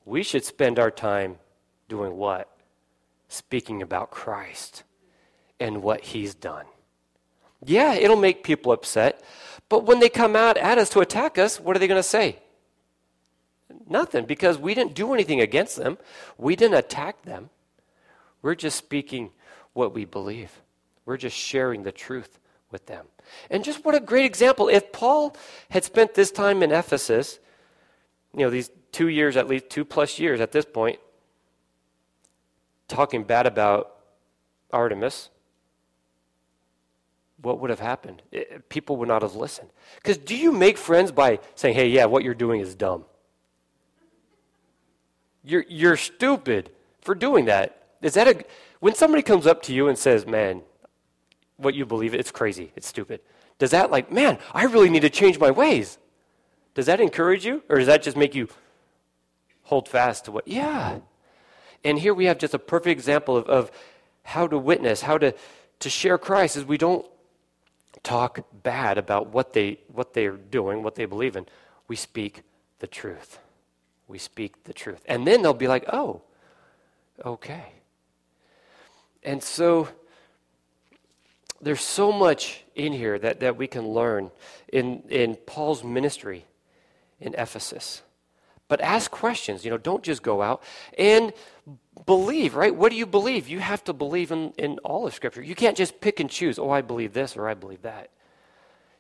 We 0.06 0.24
should 0.24 0.44
spend 0.44 0.80
our 0.80 0.92
time 0.92 1.38
doing 1.88 2.18
what? 2.18 2.50
Speaking 3.30 3.82
about 3.82 4.12
Christ 4.12 4.84
and 5.60 5.84
what 5.84 6.02
he's 6.02 6.36
done. 6.36 6.66
Yeah, 7.66 7.94
it'll 7.94 8.18
make 8.18 8.44
people 8.44 8.72
upset, 8.72 9.24
but 9.70 9.86
when 9.86 10.00
they 10.00 10.10
come 10.10 10.36
out 10.36 10.58
at 10.58 10.78
us 10.78 10.90
to 10.90 11.00
attack 11.00 11.38
us, 11.38 11.60
what 11.60 11.76
are 11.76 11.80
they 11.80 11.88
going 11.88 12.00
to 12.00 12.04
say? 12.04 12.40
Nothing, 13.88 14.26
because 14.26 14.58
we 14.58 14.74
didn't 14.74 14.94
do 14.94 15.14
anything 15.14 15.42
against 15.42 15.76
them. 15.78 15.98
We 16.38 16.56
didn't 16.56 16.78
attack 16.78 17.24
them. 17.24 17.50
We're 18.42 18.56
just 18.56 18.78
speaking 18.78 19.32
what 19.74 19.94
we 19.94 20.06
believe. 20.06 20.52
We're 21.06 21.18
just 21.18 21.36
sharing 21.36 21.84
the 21.84 21.92
truth 21.92 22.40
with 22.72 22.86
them. 22.86 23.06
And 23.50 23.64
just 23.64 23.86
what 23.86 23.96
a 23.96 24.00
great 24.00 24.26
example. 24.26 24.68
If 24.68 24.92
Paul 24.92 25.36
had 25.70 25.84
spent 25.84 26.14
this 26.14 26.32
time 26.32 26.64
in 26.64 26.72
Ephesus, 26.72 27.40
you 28.34 28.42
know, 28.42 28.50
these 28.50 28.70
two 28.92 29.08
years, 29.08 29.38
at 29.38 29.48
least 29.48 29.70
two 29.70 29.86
plus 29.86 30.20
years 30.20 30.40
at 30.40 30.52
this 30.52 30.66
point, 30.66 31.00
talking 32.88 33.24
bad 33.24 33.46
about 33.46 33.96
Artemis, 34.72 35.30
what 37.42 37.60
would 37.60 37.70
have 37.70 37.80
happened? 37.80 38.22
It, 38.32 38.70
people 38.70 38.98
would 38.98 39.08
not 39.08 39.22
have 39.22 39.36
listened. 39.36 39.70
Because 39.96 40.18
do 40.18 40.36
you 40.36 40.52
make 40.52 40.78
friends 40.78 41.12
by 41.12 41.40
saying, 41.56 41.76
hey, 41.76 41.88
yeah, 41.88 42.06
what 42.06 42.24
you're 42.24 42.34
doing 42.34 42.62
is 42.62 42.76
dumb? 42.76 43.06
You're, 45.44 45.66
you're 45.68 45.98
stupid 45.98 46.70
for 47.02 47.16
doing 47.16 47.46
that. 47.46 47.84
Is 48.02 48.14
that 48.14 48.28
a, 48.28 48.46
when 48.80 48.96
somebody 48.96 49.24
comes 49.24 49.48
up 49.48 49.62
to 49.64 49.74
you 49.74 49.88
and 49.88 49.98
says, 49.98 50.26
man, 50.26 50.62
what 51.58 51.76
you 51.76 51.86
believe, 51.86 52.14
it's 52.14 52.32
crazy, 52.32 52.72
it's 52.76 52.88
stupid. 52.88 53.22
Does 53.60 53.72
that 53.72 53.92
like, 53.92 54.12
man, 54.12 54.40
I 54.54 54.66
really 54.66 54.90
need 54.90 55.02
to 55.02 55.10
change 55.10 55.40
my 55.40 55.52
ways? 55.52 55.98
Does 56.74 56.88
that 56.88 57.00
encourage 57.00 57.46
you? 57.46 57.64
Or 57.70 57.78
does 57.78 57.88
that 57.88 58.04
just 58.04 58.18
make 58.18 58.36
you 58.36 58.48
hold 59.64 59.88
fast 59.88 60.26
to 60.26 60.32
what? 60.32 60.48
Yeah. 60.48 61.00
And 61.84 62.00
here 62.00 62.14
we 62.14 62.26
have 62.26 62.38
just 62.38 62.54
a 62.54 62.60
perfect 62.60 62.92
example 62.92 63.38
of, 63.38 63.46
of 63.48 63.72
how 64.24 64.48
to 64.48 64.58
witness, 64.58 65.02
how 65.02 65.18
to, 65.18 65.34
to 65.80 65.90
share 65.90 66.18
Christ 66.18 66.58
is 66.58 66.66
we 66.66 66.78
don't 66.78 67.06
talk 68.02 68.46
bad 68.64 68.98
about 68.98 69.28
what 69.28 69.54
they 69.54 69.80
what 69.88 70.14
they're 70.14 70.36
doing, 70.36 70.84
what 70.84 70.96
they 70.96 71.06
believe 71.06 71.36
in. 71.36 71.46
We 71.88 71.96
speak 71.96 72.44
the 72.80 72.88
truth. 72.88 73.40
We 74.08 74.18
speak 74.18 74.64
the 74.64 74.74
truth. 74.74 75.02
And 75.06 75.26
then 75.26 75.42
they'll 75.42 75.54
be 75.54 75.68
like, 75.68 75.86
oh, 75.92 76.22
okay. 77.26 77.66
And 79.24 79.42
so 79.42 79.88
there's 81.62 81.82
so 81.82 82.12
much 82.12 82.64
in 82.76 82.94
here 82.94 83.18
that, 83.20 83.40
that 83.40 83.58
we 83.58 83.68
can 83.68 83.88
learn 83.88 84.32
in, 84.72 85.04
in 85.10 85.36
Paul's 85.36 85.84
ministry 85.84 86.46
in 87.20 87.34
Ephesus. 87.36 88.02
But 88.68 88.82
ask 88.82 89.12
questions, 89.12 89.64
you 89.64 89.72
know, 89.72 89.78
don't 89.78 90.04
just 90.04 90.24
go 90.24 90.42
out 90.42 90.64
and 90.98 91.32
believe, 92.06 92.56
right? 92.56 92.74
What 92.76 92.92
do 92.92 92.98
you 92.98 93.06
believe? 93.06 93.48
You 93.48 93.60
have 93.60 93.84
to 93.86 93.94
believe 93.94 94.32
in, 94.32 94.52
in 94.58 94.80
all 94.80 95.06
of 95.06 95.14
Scripture. 95.14 95.42
You 95.42 95.56
can't 95.56 95.78
just 95.78 96.02
pick 96.02 96.20
and 96.20 96.30
choose, 96.30 96.58
oh, 96.58 96.70
I 96.70 96.82
believe 96.82 97.14
this 97.14 97.38
or 97.38 97.48
I 97.48 97.54
believe 97.54 97.84
that. 97.84 98.10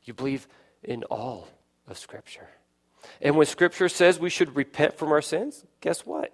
You 0.04 0.14
believe 0.14 0.48
in 0.84 1.04
all 1.06 1.48
of 1.88 1.98
Scripture. 1.98 2.48
And 3.22 3.36
when 3.36 3.46
Scripture 3.46 3.90
says 3.90 4.20
we 4.20 4.30
should 4.30 4.56
repent 4.56 4.98
from 4.98 5.12
our 5.12 5.22
sins, 5.22 5.66
guess 5.82 6.06
what? 6.06 6.34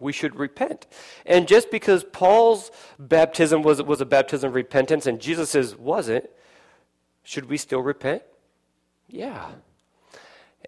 we 0.00 0.12
should 0.12 0.36
repent. 0.36 0.86
And 1.26 1.48
just 1.48 1.70
because 1.70 2.04
Paul's 2.04 2.70
baptism 2.98 3.62
was, 3.62 3.82
was 3.82 4.00
a 4.00 4.06
baptism 4.06 4.48
of 4.48 4.54
repentance 4.54 5.06
and 5.06 5.20
Jesus's 5.20 5.76
wasn't, 5.76 6.28
should 7.22 7.48
we 7.48 7.56
still 7.56 7.80
repent? 7.80 8.22
Yeah. 9.08 9.50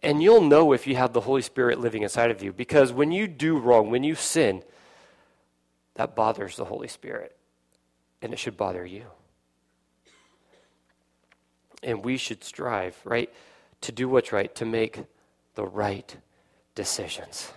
And 0.03 0.23
you'll 0.23 0.43
know 0.43 0.73
if 0.73 0.87
you 0.87 0.97
have 0.97 1.13
the 1.13 1.21
Holy 1.21 1.43
Spirit 1.43 1.81
living 1.81 2.03
inside 2.03 2.31
of 2.31 2.43
you 2.43 2.53
because 2.53 2.93
when 2.93 3.13
you 3.13 3.27
do 3.27 3.59
wrong, 3.59 3.91
when 3.91 4.05
you 4.05 4.15
sin, 4.15 4.63
that 5.95 6.15
bothers 6.15 6.57
the 6.57 6.65
Holy 6.65 6.89
Spirit. 6.89 7.37
And 8.23 8.33
it 8.33 8.39
should 8.39 8.57
bother 8.57 8.85
you. 8.85 9.05
And 11.83 12.05
we 12.05 12.17
should 12.17 12.43
strive, 12.43 12.99
right, 13.05 13.33
to 13.83 13.93
do 13.93 14.09
what's 14.09 14.33
right, 14.33 14.55
to 14.55 14.65
make 14.65 15.05
the 15.55 15.67
right 15.67 16.17
decisions. 16.75 17.53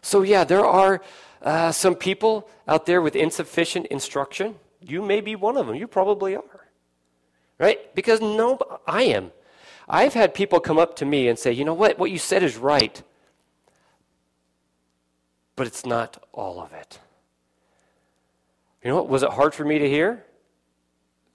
So, 0.00 0.22
yeah, 0.22 0.44
there 0.44 0.64
are 0.64 1.00
uh, 1.42 1.72
some 1.72 1.94
people 1.94 2.48
out 2.66 2.86
there 2.86 3.00
with 3.00 3.16
insufficient 3.16 3.86
instruction. 3.86 4.56
You 4.80 5.02
may 5.02 5.20
be 5.20 5.36
one 5.36 5.56
of 5.56 5.66
them. 5.66 5.76
You 5.76 5.86
probably 5.86 6.36
are. 6.36 6.66
Right? 7.58 7.94
Because 7.94 8.20
no, 8.20 8.58
I 8.86 9.04
am. 9.04 9.30
I've 9.88 10.14
had 10.14 10.34
people 10.34 10.60
come 10.60 10.78
up 10.78 10.96
to 10.96 11.04
me 11.04 11.28
and 11.28 11.38
say, 11.38 11.52
you 11.52 11.64
know 11.64 11.74
what? 11.74 11.98
What 11.98 12.10
you 12.10 12.18
said 12.18 12.42
is 12.42 12.56
right. 12.56 13.02
But 15.54 15.66
it's 15.66 15.84
not 15.84 16.22
all 16.32 16.60
of 16.60 16.72
it. 16.72 16.98
You 18.82 18.90
know 18.90 18.96
what? 18.96 19.08
Was 19.08 19.22
it 19.22 19.30
hard 19.30 19.54
for 19.54 19.64
me 19.64 19.78
to 19.78 19.88
hear? 19.88 20.24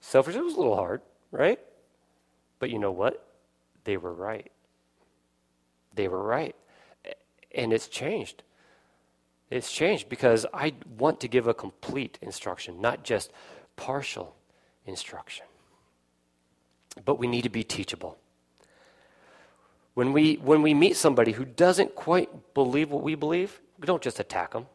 Selfish, 0.00 0.36
it 0.36 0.44
was 0.44 0.54
a 0.54 0.58
little 0.58 0.76
hard, 0.76 1.00
right? 1.30 1.58
But 2.58 2.70
you 2.70 2.78
know 2.78 2.92
what? 2.92 3.27
They 3.88 3.96
were 3.96 4.12
right. 4.12 4.52
They 5.94 6.08
were 6.08 6.22
right. 6.22 6.54
And 7.54 7.72
it's 7.72 7.88
changed. 7.88 8.42
It's 9.48 9.72
changed 9.72 10.10
because 10.10 10.44
I 10.52 10.74
want 10.98 11.20
to 11.20 11.26
give 11.26 11.46
a 11.46 11.54
complete 11.54 12.18
instruction, 12.20 12.82
not 12.82 13.02
just 13.02 13.32
partial 13.76 14.36
instruction. 14.84 15.46
But 17.02 17.18
we 17.18 17.26
need 17.26 17.44
to 17.44 17.48
be 17.48 17.64
teachable. 17.64 18.18
When 19.94 20.12
we, 20.12 20.34
when 20.34 20.60
we 20.60 20.74
meet 20.74 20.98
somebody 20.98 21.32
who 21.32 21.46
doesn't 21.46 21.94
quite 21.94 22.52
believe 22.52 22.90
what 22.90 23.02
we 23.02 23.14
believe, 23.14 23.58
we 23.80 23.86
don't 23.86 24.02
just 24.02 24.20
attack 24.20 24.52
them. 24.52 24.66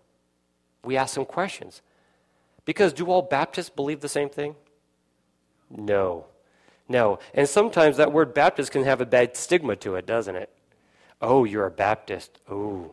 We 0.83 0.97
ask 0.97 1.13
them 1.13 1.25
questions. 1.25 1.83
Because 2.65 2.93
do 2.93 3.05
all 3.11 3.21
Baptists 3.21 3.69
believe 3.69 3.99
the 3.99 4.09
same 4.09 4.29
thing? 4.29 4.55
No. 5.69 6.25
No. 6.87 7.19
And 7.33 7.47
sometimes 7.47 7.97
that 7.97 8.11
word 8.11 8.33
Baptist 8.33 8.71
can 8.71 8.83
have 8.83 9.01
a 9.01 9.05
bad 9.05 9.37
stigma 9.37 9.75
to 9.77 9.95
it, 9.95 10.05
doesn't 10.05 10.35
it? 10.35 10.49
Oh, 11.21 11.45
you're 11.45 11.65
a 11.65 11.71
Baptist. 11.71 12.39
Oh, 12.49 12.91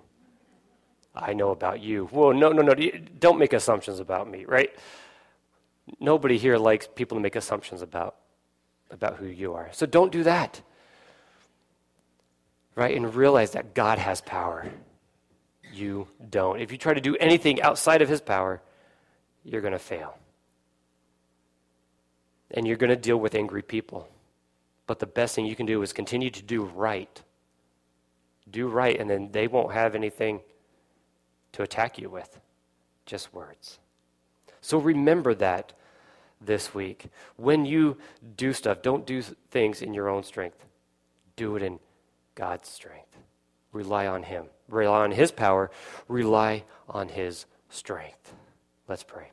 I 1.15 1.33
know 1.33 1.51
about 1.51 1.81
you. 1.81 2.09
Well, 2.13 2.33
no, 2.33 2.51
no, 2.51 2.63
no. 2.63 2.75
Don't 3.19 3.39
make 3.39 3.53
assumptions 3.53 3.99
about 3.99 4.31
me, 4.31 4.45
right? 4.45 4.71
Nobody 5.99 6.39
here 6.39 6.57
likes 6.57 6.87
people 6.87 7.17
to 7.17 7.21
make 7.21 7.35
assumptions 7.35 7.83
about, 7.83 8.17
about 8.91 9.17
who 9.17 9.27
you 9.27 9.55
are. 9.55 9.71
So 9.73 9.87
don't 9.87 10.13
do 10.13 10.23
that. 10.23 10.63
Right? 12.77 12.97
And 12.97 13.13
realize 13.13 13.51
that 13.53 13.75
God 13.75 13.99
has 13.99 14.21
power. 14.21 14.71
You 15.73 16.07
don't. 16.31 16.61
If 16.61 16.71
you 16.71 16.79
try 16.79 16.95
to 16.95 17.01
do 17.01 17.17
anything 17.17 17.61
outside 17.61 18.03
of 18.03 18.09
his 18.09 18.21
power, 18.21 18.63
you're 19.45 19.61
going 19.61 19.73
to 19.73 19.79
fail. 19.79 20.17
And 22.51 22.67
you're 22.67 22.77
going 22.77 22.91
to 22.91 22.97
deal 22.97 23.19
with 23.19 23.35
angry 23.35 23.63
people. 23.63 24.09
But 24.87 24.99
the 24.99 25.07
best 25.07 25.35
thing 25.35 25.47
you 25.47 25.57
can 25.57 25.67
do 25.67 25.83
is 25.83 25.93
continue 25.93 26.31
to 26.31 26.43
do 26.43 26.65
right. 26.65 27.23
Do 28.51 28.67
right, 28.69 28.99
and 28.99 29.09
then 29.09 29.31
they 29.31 29.47
won't 29.47 29.73
have 29.73 29.95
anything 29.95 30.41
to 31.53 31.63
attack 31.63 31.99
you 31.99 32.11
with. 32.11 32.41
Just 33.07 33.33
words. 33.33 33.79
So 34.61 34.79
remember 34.79 35.35
that 35.35 35.73
this 36.41 36.75
week. 36.75 37.07
When 37.37 37.65
you 37.65 37.99
do 38.37 38.53
stuff, 38.53 38.83
don't 38.83 39.07
do 39.07 39.23
things 39.23 39.83
in 39.83 39.95
your 39.95 40.09
own 40.09 40.23
strength. 40.23 40.65
Do 41.37 41.57
it 41.57 41.63
in 41.63 41.79
God's 42.35 42.69
strength. 42.69 43.17
Rely 43.73 44.07
on 44.07 44.25
Him. 44.25 44.47
Rely 44.69 45.05
on 45.05 45.13
His 45.13 45.31
power. 45.31 45.71
Rely 46.09 46.65
on 46.89 47.09
His 47.09 47.47
strength. 47.69 48.35
Let's 48.89 49.05
pray. 49.05 49.31